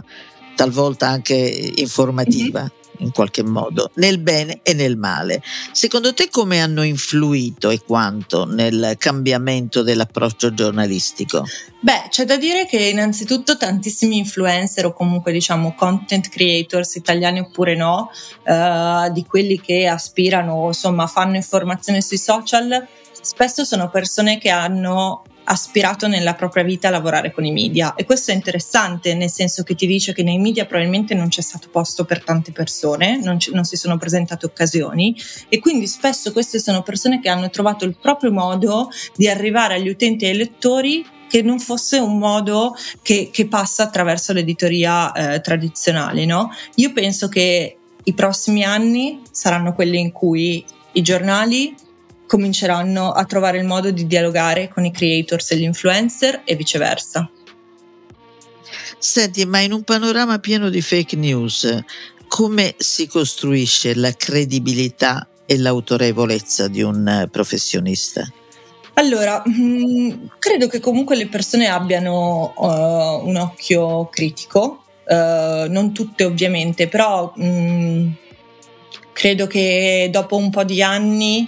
talvolta 0.56 1.08
anche 1.08 1.36
informativa. 1.76 2.62
Mm-hmm 2.62 2.82
in 2.98 3.12
qualche 3.12 3.44
modo, 3.44 3.92
nel 3.96 4.20
bene 4.20 4.60
e 4.64 4.74
nel 4.74 4.98
male. 4.98 5.42
Secondo 5.72 6.14
te 6.14 6.30
come 6.30 6.62
hanno 6.62 6.84
influito 6.84 7.70
e 7.70 7.82
quanto 7.86 8.46
nel 8.46 8.96
cambiamento 8.98 9.82
dell'approccio 9.82 10.54
giornalistico? 10.54 11.46
Beh, 11.80 12.08
c'è 12.10 12.26
da 12.26 12.38
dire 12.38 12.66
che 12.66 12.78
innanzitutto 12.78 13.58
tantissimi 13.58 14.18
influencer 14.18 14.86
o 14.86 14.94
comunque 14.94 15.32
diciamo 15.32 15.74
content 15.76 16.30
creators 16.30 16.96
italiani 16.96 17.40
oppure 17.40 17.76
no, 17.76 18.10
eh, 18.44 19.10
di 19.12 19.26
quelli 19.26 19.60
che 19.60 19.88
aspirano, 19.88 20.68
insomma, 20.68 21.08
fanno 21.08 21.36
informazione 21.36 22.02
sui 22.02 22.18
social, 22.18 22.88
spesso 23.12 23.66
sono 23.66 23.90
persone 23.90 24.38
che 24.38 24.50
hanno 24.50 25.24
aspirato 25.46 26.08
nella 26.08 26.36
propria 26.36 26.64
vita 26.64 26.88
a 26.88 26.92
lavorare 26.92 27.32
con 27.32 27.46
i 27.46 27.52
media 27.52 27.96
e 27.96 28.06
questo 28.06 28.32
è 28.32 28.34
interessante 28.34 29.14
nel 29.14 29.30
senso 29.30 29.64
che 29.64 29.76
ti 29.76 29.86
dice 29.86 30.14
che 30.14 30.24
nei 30.24 30.38
media 30.38 30.66
probabilmente 30.66 31.14
non 31.14 31.28
c'è 31.28 31.42
stato 31.42 31.68
posto 31.70 32.06
per 32.06 32.24
tante 32.24 32.52
persone, 32.52 33.20
non, 33.22 33.38
c- 33.38 33.52
non 33.54 33.64
si 33.64 33.76
sono 33.76 33.98
presentate 33.98 34.46
occasioni 34.46 35.16
e 35.50 35.60
quindi 35.60 35.88
spesso 35.88 36.32
queste 36.32 36.60
sono 36.60 36.82
persone 36.84 37.20
che 37.20 37.30
hanno 37.30 37.50
trovato 37.50 37.86
il 37.86 37.98
proprio 38.00 38.32
modo 38.32 38.90
di 39.16 39.28
arrivare 39.28 39.76
agli 39.76 39.90
utenti 39.90 40.26
e 40.26 40.30
ai 40.30 40.38
lettori 40.38 41.06
che 41.28 41.42
non 41.42 41.60
fosse 41.60 41.98
un 41.98 42.20
modo 42.20 42.76
che, 43.02 43.30
che 43.32 43.48
passa 43.48 43.84
attraverso 43.84 44.34
l'editoria 44.34 45.12
eh, 45.12 45.42
tradizionale. 45.42 46.26
No? 46.26 46.52
Io 46.76 46.94
penso 46.94 47.28
che 47.28 47.78
i 48.04 48.14
prossimi 48.14 48.64
anni 48.64 49.22
saranno 49.32 49.74
quelli 49.74 50.00
in 50.00 50.12
cui 50.12 50.64
i 50.92 51.02
giornali 51.02 51.76
cominceranno 52.26 53.12
a 53.12 53.26
trovare 53.26 53.58
il 53.58 53.66
modo 53.66 53.92
di 53.92 54.08
dialogare 54.08 54.70
con 54.70 54.86
i 54.86 54.92
creators 54.92 55.52
e 55.52 55.58
gli 55.58 55.64
influencer 55.64 56.42
e 56.46 56.56
viceversa. 56.56 57.30
Senti, 58.98 59.46
ma 59.46 59.60
in 59.60 59.74
un 59.74 59.84
panorama 59.84 60.40
pieno 60.40 60.70
di 60.70 60.82
fake 60.82 61.16
news, 61.16 61.84
come 62.28 62.76
si 62.78 63.08
costruisce 63.08 63.94
la 63.96 64.14
credibilità 64.14 65.28
e 65.46 65.58
l'autorevolezza 65.58 66.68
di 66.68 66.82
un 66.82 67.28
professionista? 67.30 68.26
Allora, 68.94 69.42
mh, 69.46 69.52
mm, 69.52 70.12
credo 70.40 70.68
che 70.68 70.80
comunque 70.80 71.16
le 71.16 71.28
persone 71.28 71.68
abbiano 71.68 72.54
uh, 72.56 73.28
un 73.28 73.36
occhio 73.36 74.08
critico, 74.10 74.84
uh, 75.08 75.70
non 75.70 75.92
tutte 75.94 76.24
ovviamente, 76.24 76.88
però 76.88 77.34
mh, 77.36 77.46
mm, 77.46 78.10
Credo 79.13 79.45
che 79.45 80.10
dopo 80.12 80.36
un 80.36 80.49
po' 80.49 80.63
di 80.63 80.82
anni 80.82 81.47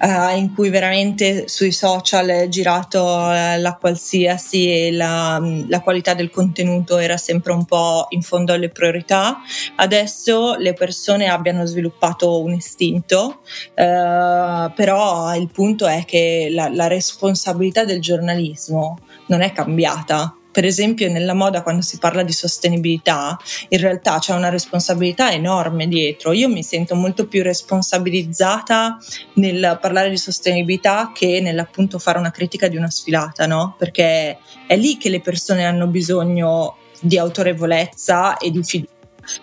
uh, 0.00 0.36
in 0.36 0.52
cui 0.52 0.70
veramente 0.70 1.46
sui 1.46 1.70
social 1.70 2.26
è 2.26 2.48
girato 2.48 3.00
uh, 3.00 3.58
la 3.58 3.76
qualsiasi 3.80 4.86
e 4.86 4.92
la, 4.92 5.40
la, 5.68 5.80
qualità 5.80 6.14
del 6.14 6.30
contenuto 6.30 6.98
era 6.98 7.16
sempre 7.16 7.52
un 7.52 7.64
po' 7.64 8.06
in 8.10 8.22
fondo 8.22 8.52
alle 8.52 8.70
priorità, 8.70 9.38
adesso 9.76 10.56
le 10.56 10.72
persone 10.72 11.28
abbiano 11.28 11.64
sviluppato 11.64 12.42
un 12.42 12.54
istinto, 12.54 13.40
uh, 13.76 14.72
però 14.74 15.34
il 15.36 15.48
punto 15.52 15.86
è 15.86 16.04
che 16.04 16.48
la, 16.50 16.68
la 16.68 16.88
responsabilità 16.88 17.84
del 17.84 18.00
giornalismo 18.00 18.98
non 19.28 19.42
è 19.42 19.52
cambiata 19.52 20.36
per 20.56 20.64
esempio 20.64 21.12
nella 21.12 21.34
moda 21.34 21.60
quando 21.60 21.82
si 21.82 21.98
parla 21.98 22.22
di 22.22 22.32
sostenibilità, 22.32 23.38
in 23.68 23.78
realtà 23.78 24.18
c'è 24.18 24.32
una 24.32 24.48
responsabilità 24.48 25.30
enorme 25.30 25.86
dietro. 25.86 26.32
Io 26.32 26.48
mi 26.48 26.62
sento 26.62 26.94
molto 26.94 27.26
più 27.26 27.42
responsabilizzata 27.42 28.96
nel 29.34 29.76
parlare 29.82 30.08
di 30.08 30.16
sostenibilità 30.16 31.12
che 31.14 31.42
nell'appunto 31.42 31.98
fare 31.98 32.18
una 32.18 32.30
critica 32.30 32.68
di 32.68 32.78
una 32.78 32.88
sfilata, 32.88 33.46
no? 33.46 33.74
Perché 33.76 34.38
è 34.66 34.76
lì 34.76 34.96
che 34.96 35.10
le 35.10 35.20
persone 35.20 35.66
hanno 35.66 35.88
bisogno 35.88 36.76
di 37.00 37.18
autorevolezza 37.18 38.38
e 38.38 38.50
di 38.50 38.64
fiducia 38.64 38.95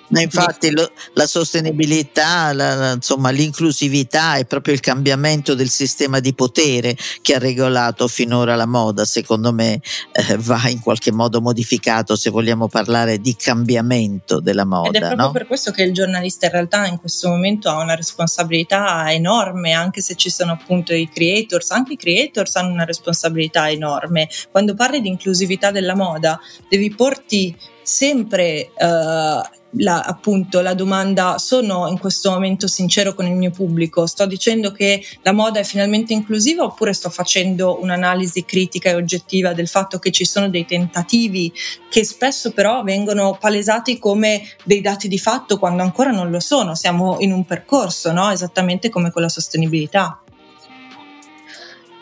ma 0.10 0.22
infatti 0.22 0.72
lo, 0.72 0.90
la 1.14 1.26
sostenibilità, 1.26 2.54
la, 2.54 2.94
insomma, 2.94 3.30
l'inclusività 3.30 4.36
è 4.36 4.46
proprio 4.46 4.74
il 4.74 4.80
cambiamento 4.80 5.56
del 5.56 5.70
sistema 5.70 6.20
di 6.20 6.34
potere 6.34 6.96
che 7.22 7.36
ha 7.36 7.40
regolato 7.40 8.08
finora 8.08 8.56
la 8.56 8.66
moda, 8.66 9.06
secondo 9.06 9.52
me 9.52 9.82
eh, 10.12 10.38
va 10.38 10.68
in 10.68 10.80
qualche 10.80 11.12
modo 11.12 11.42
modificato 11.42 12.16
se 12.16 12.30
vogliamo 12.30 12.68
parlare 12.68 13.20
di 13.20 13.36
cambiamento 13.36 14.40
della 14.40 14.66
moda. 14.66 14.90
Ed 14.90 14.96
è 14.96 15.00
proprio 15.00 15.26
no? 15.26 15.32
per 15.32 15.48
questo 15.48 15.72
che 15.72 15.84
il 15.84 15.94
giornalista 15.94 16.46
in 16.46 16.52
realtà 16.52 16.86
in 16.86 17.00
questo 17.00 17.30
momento 17.30 17.70
ha 17.70 17.82
una 17.82 17.96
responsabilità 17.96 19.12
enorme, 19.12 19.74
anche 19.74 20.02
se 20.02 20.16
ci 20.16 20.30
sono 20.30 20.54
appunto 20.54 20.94
i 20.94 21.10
creators, 21.12 21.72
anche 21.72 21.94
i 21.94 21.98
creators 21.98 22.56
hanno 22.56 22.72
una 22.72 22.86
responsabilità 22.86 23.70
enorme. 23.70 24.30
Quando 24.52 24.76
parli 24.76 25.02
di 25.02 25.10
inclusività 25.10 25.72
della 25.72 25.96
moda, 25.96 26.40
devi 26.70 26.94
porti 26.94 27.56
sempre... 27.84 28.72
Uh, 28.78 29.62
la, 29.78 30.02
appunto 30.02 30.62
la 30.62 30.74
domanda 30.74 31.38
sono 31.38 31.88
in 31.88 31.98
questo 31.98 32.30
momento 32.30 32.68
sincero 32.68 33.14
con 33.14 33.26
il 33.26 33.36
mio 33.36 33.52
pubblico, 33.52 34.06
sto 34.06 34.26
dicendo 34.26 34.72
che 34.72 35.04
la 35.22 35.32
moda 35.32 35.60
è 35.60 35.64
finalmente 35.64 36.14
inclusiva 36.14 36.64
oppure 36.64 36.94
sto 36.94 37.10
facendo 37.10 37.82
un'analisi 37.82 38.46
critica 38.46 38.90
e 38.90 38.96
oggettiva 38.96 39.54
del 39.54 39.68
fatto 39.68 40.00
che 40.00 40.12
ci 40.12 40.26
sono 40.26 40.50
dei 40.50 40.66
tentativi 40.66 41.52
che 41.90 42.04
spesso 42.04 42.52
però 42.52 42.84
vengono 42.84 43.38
palesati 43.40 44.00
come 44.00 44.44
dei 44.64 44.82
dati 44.82 45.08
di 45.08 45.20
fatto 45.20 45.58
quando 45.58 45.84
ancora 45.84 46.12
non 46.12 46.30
lo 46.30 46.40
sono, 46.40 46.76
siamo 46.76 47.18
in 47.20 47.32
un 47.32 47.46
percorso, 47.46 48.12
no? 48.12 48.32
esattamente 48.32 48.90
come 48.90 49.12
con 49.12 49.22
la 49.22 49.30
sostenibilità. 49.30 50.23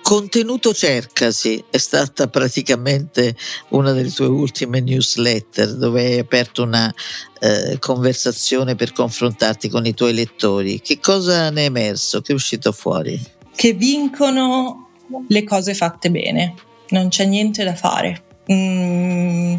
Contenuto 0.01 0.73
cercasi 0.73 1.63
è 1.69 1.77
stata 1.77 2.27
praticamente 2.27 3.35
una 3.69 3.91
delle 3.91 4.11
tue 4.11 4.25
ultime 4.25 4.81
newsletter 4.81 5.75
dove 5.75 6.03
hai 6.05 6.19
aperto 6.19 6.63
una 6.63 6.93
eh, 7.39 7.77
conversazione 7.79 8.75
per 8.75 8.91
confrontarti 8.91 9.69
con 9.69 9.85
i 9.85 9.93
tuoi 9.93 10.13
lettori. 10.13 10.81
Che 10.81 10.99
cosa 10.99 11.49
ne 11.49 11.61
è 11.61 11.65
emerso? 11.65 12.21
Che 12.21 12.31
è 12.31 12.35
uscito 12.35 12.71
fuori? 12.71 13.19
Che 13.55 13.73
vincono 13.73 14.89
le 15.27 15.43
cose 15.43 15.73
fatte 15.73 16.09
bene, 16.11 16.55
non 16.89 17.09
c'è 17.09 17.25
niente 17.25 17.63
da 17.63 17.75
fare. 17.75 18.23
Mm, 18.51 19.55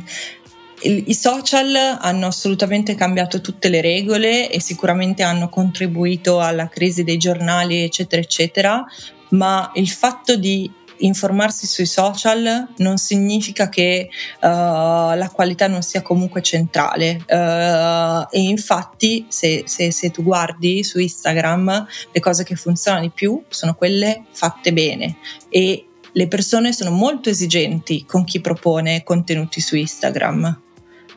i 0.85 1.14
social 1.14 1.74
hanno 2.00 2.26
assolutamente 2.26 2.94
cambiato 2.94 3.40
tutte 3.40 3.68
le 3.68 3.81
regole 3.81 4.50
e 4.50 4.61
sicuramente 4.61 5.22
hanno 5.22 5.48
contribuito 5.48 6.40
alla 6.40 6.68
crisi 6.68 7.05
dei 7.05 7.18
giornali, 7.18 7.83
eccetera, 7.83 8.20
eccetera, 8.20 8.85
ma 9.33 9.71
il 9.75 9.90
fatto 9.90 10.37
di 10.37 10.71
informarsi 11.03 11.66
sui 11.66 11.87
social 11.87 12.68
non 12.77 12.97
significa 12.97 13.68
che 13.68 14.09
uh, 14.09 14.47
la 14.47 15.31
qualità 15.33 15.66
non 15.66 15.83
sia 15.83 16.03
comunque 16.03 16.42
centrale. 16.42 17.25
Uh, 17.29 18.27
e 18.31 18.40
infatti 18.40 19.27
se, 19.29 19.64
se, 19.66 19.90
se, 19.90 20.11
tu 20.11 20.23
guardi 20.23 20.85
su 20.85 20.99
Instagram 20.99 21.87
le 22.12 22.21
cose 22.21 22.45
che 22.45 22.55
funzionano 22.55 23.05
di 23.05 23.11
più 23.11 23.42
sono 23.49 23.75
quelle 23.75 24.25
fatte 24.31 24.73
bene. 24.73 25.16
E 25.49 25.87
le 26.12 26.29
persone 26.29 26.73
sono 26.73 26.90
molto 26.90 27.31
esigenti 27.31 28.05
con 28.05 28.25
chi 28.25 28.40
propone 28.40 29.03
contenuti 29.03 29.61
su 29.61 29.77
Instagram. 29.77 30.61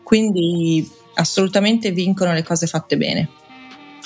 Quindi 0.04 0.90
assolutamente 1.16 1.92
vincono 1.92 2.34
le 2.34 2.44
cose 2.44 2.68
fatte 2.68 2.98
bene. 2.98 3.30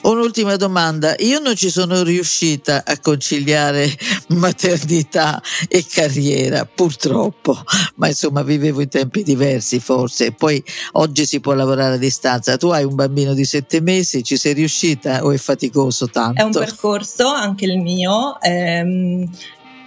Un'ultima 0.01 0.55
domanda, 0.55 1.13
io 1.19 1.39
non 1.39 1.55
ci 1.55 1.69
sono 1.69 2.03
riuscita 2.03 2.83
a 2.85 2.97
conciliare 2.99 3.89
maternità 4.29 5.41
e 5.67 5.85
carriera, 5.85 6.65
purtroppo, 6.65 7.57
ma 7.95 8.07
insomma 8.07 8.41
vivevo 8.41 8.81
in 8.81 8.87
tempi 8.87 9.23
diversi 9.23 9.79
forse, 9.79 10.31
poi 10.31 10.63
oggi 10.93 11.25
si 11.25 11.41
può 11.41 11.53
lavorare 11.53 11.95
a 11.95 11.97
distanza, 11.97 12.55
tu 12.55 12.67
hai 12.67 12.85
un 12.85 12.95
bambino 12.95 13.33
di 13.33 13.43
sette 13.43 13.81
mesi, 13.81 14.23
ci 14.23 14.37
sei 14.37 14.53
riuscita 14.53 15.25
o 15.25 15.31
è 15.31 15.37
faticoso 15.37 16.07
tanto? 16.07 16.41
È 16.41 16.45
un 16.45 16.51
percorso, 16.51 17.27
anche 17.27 17.65
il 17.65 17.79
mio, 17.79 18.39
ehm, 18.39 19.29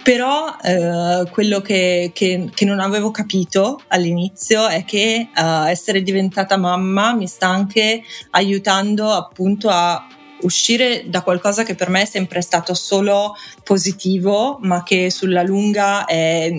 però 0.03 0.55
eh, 0.61 1.23
quello 1.31 1.61
che, 1.61 2.11
che, 2.13 2.49
che, 2.53 2.65
non 2.65 2.79
avevo 2.79 3.09
capito 3.09 3.81
all'inizio 3.87 4.67
è 4.67 4.83
che 4.83 5.29
uh, 5.33 5.65
essere 5.67 6.03
diventata 6.03 6.57
mamma 6.57 7.13
mi 7.13 7.25
sta 7.25 7.47
anche 7.47 8.03
aiutando 8.31 9.09
appunto 9.11 9.69
a 9.69 10.05
uscire 10.41 11.05
da 11.07 11.21
qualcosa 11.21 11.63
che 11.63 11.75
per 11.75 11.89
me 11.89 12.01
è 12.01 12.05
sempre 12.05 12.41
stato 12.41 12.73
solo 12.73 13.33
positivo, 13.63 14.59
ma 14.61 14.83
che 14.83 15.09
sulla 15.09 15.41
lunga 15.41 16.03
è, 16.05 16.51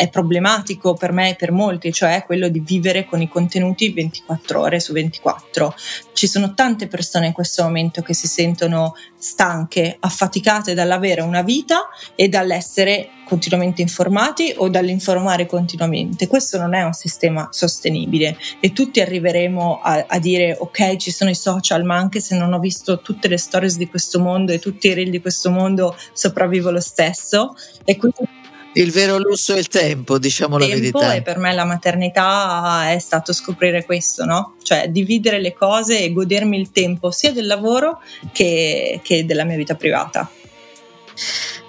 è 0.00 0.08
problematico 0.08 0.94
per 0.94 1.12
me 1.12 1.28
e 1.28 1.34
per 1.34 1.52
molti, 1.52 1.92
cioè 1.92 2.22
quello 2.24 2.48
di 2.48 2.60
vivere 2.60 3.04
con 3.04 3.20
i 3.20 3.28
contenuti 3.28 3.92
24 3.92 4.58
ore 4.58 4.80
su 4.80 4.94
24. 4.94 5.74
Ci 6.14 6.26
sono 6.26 6.54
tante 6.54 6.86
persone 6.86 7.26
in 7.26 7.32
questo 7.34 7.64
momento 7.64 8.00
che 8.00 8.14
si 8.14 8.26
sentono 8.26 8.94
stanche, 9.18 9.98
affaticate 10.00 10.72
dall'avere 10.72 11.20
una 11.20 11.42
vita 11.42 11.90
e 12.14 12.28
dall'essere 12.28 13.10
continuamente 13.26 13.82
informati 13.82 14.54
o 14.56 14.70
dall'informare 14.70 15.44
continuamente. 15.44 16.26
Questo 16.28 16.56
non 16.56 16.72
è 16.72 16.82
un 16.82 16.94
sistema 16.94 17.48
sostenibile 17.50 18.38
e 18.58 18.72
tutti 18.72 19.02
arriveremo 19.02 19.80
a, 19.82 20.06
a, 20.08 20.18
dire 20.18 20.56
ok 20.58 20.96
ci 20.96 21.10
sono 21.10 21.28
i 21.28 21.34
social 21.34 21.84
ma 21.84 21.96
anche 21.96 22.20
se 22.20 22.38
non 22.38 22.54
ho 22.54 22.58
visto 22.58 23.02
tutte 23.02 23.28
le 23.28 23.36
stories 23.36 23.76
di 23.76 23.86
questo 23.86 24.18
mondo 24.18 24.52
e 24.52 24.58
tutti 24.58 24.88
i 24.88 24.94
reel 24.94 25.10
di 25.10 25.20
questo 25.20 25.50
mondo 25.50 25.94
sopravvivo 26.14 26.70
lo 26.70 26.80
stesso 26.80 27.54
e 27.84 27.98
quindi 27.98 28.39
il 28.74 28.90
vero 28.90 29.18
lusso 29.18 29.54
è 29.54 29.58
il 29.58 29.68
tempo, 29.68 30.18
diciamo 30.18 30.58
tempo 30.58 30.72
la 30.72 30.80
verità. 30.80 31.14
E 31.14 31.22
per 31.22 31.38
me 31.38 31.52
la 31.52 31.64
maternità 31.64 32.90
è 32.90 32.98
stato 32.98 33.32
scoprire 33.32 33.84
questo, 33.84 34.24
no? 34.24 34.54
Cioè 34.62 34.88
dividere 34.88 35.40
le 35.40 35.52
cose 35.52 36.00
e 36.00 36.12
godermi 36.12 36.58
il 36.58 36.70
tempo 36.70 37.10
sia 37.10 37.32
del 37.32 37.46
lavoro 37.46 38.00
che, 38.32 39.00
che 39.02 39.24
della 39.24 39.44
mia 39.44 39.56
vita 39.56 39.74
privata. 39.74 40.30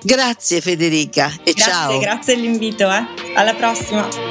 Grazie 0.03 0.61
Federica 0.61 1.31
e 1.43 1.53
grazie, 1.53 1.71
ciao. 1.71 1.99
Grazie 1.99 2.35
dell'invito, 2.35 2.89
eh. 2.89 3.03
alla 3.35 3.53
prossima. 3.53 4.30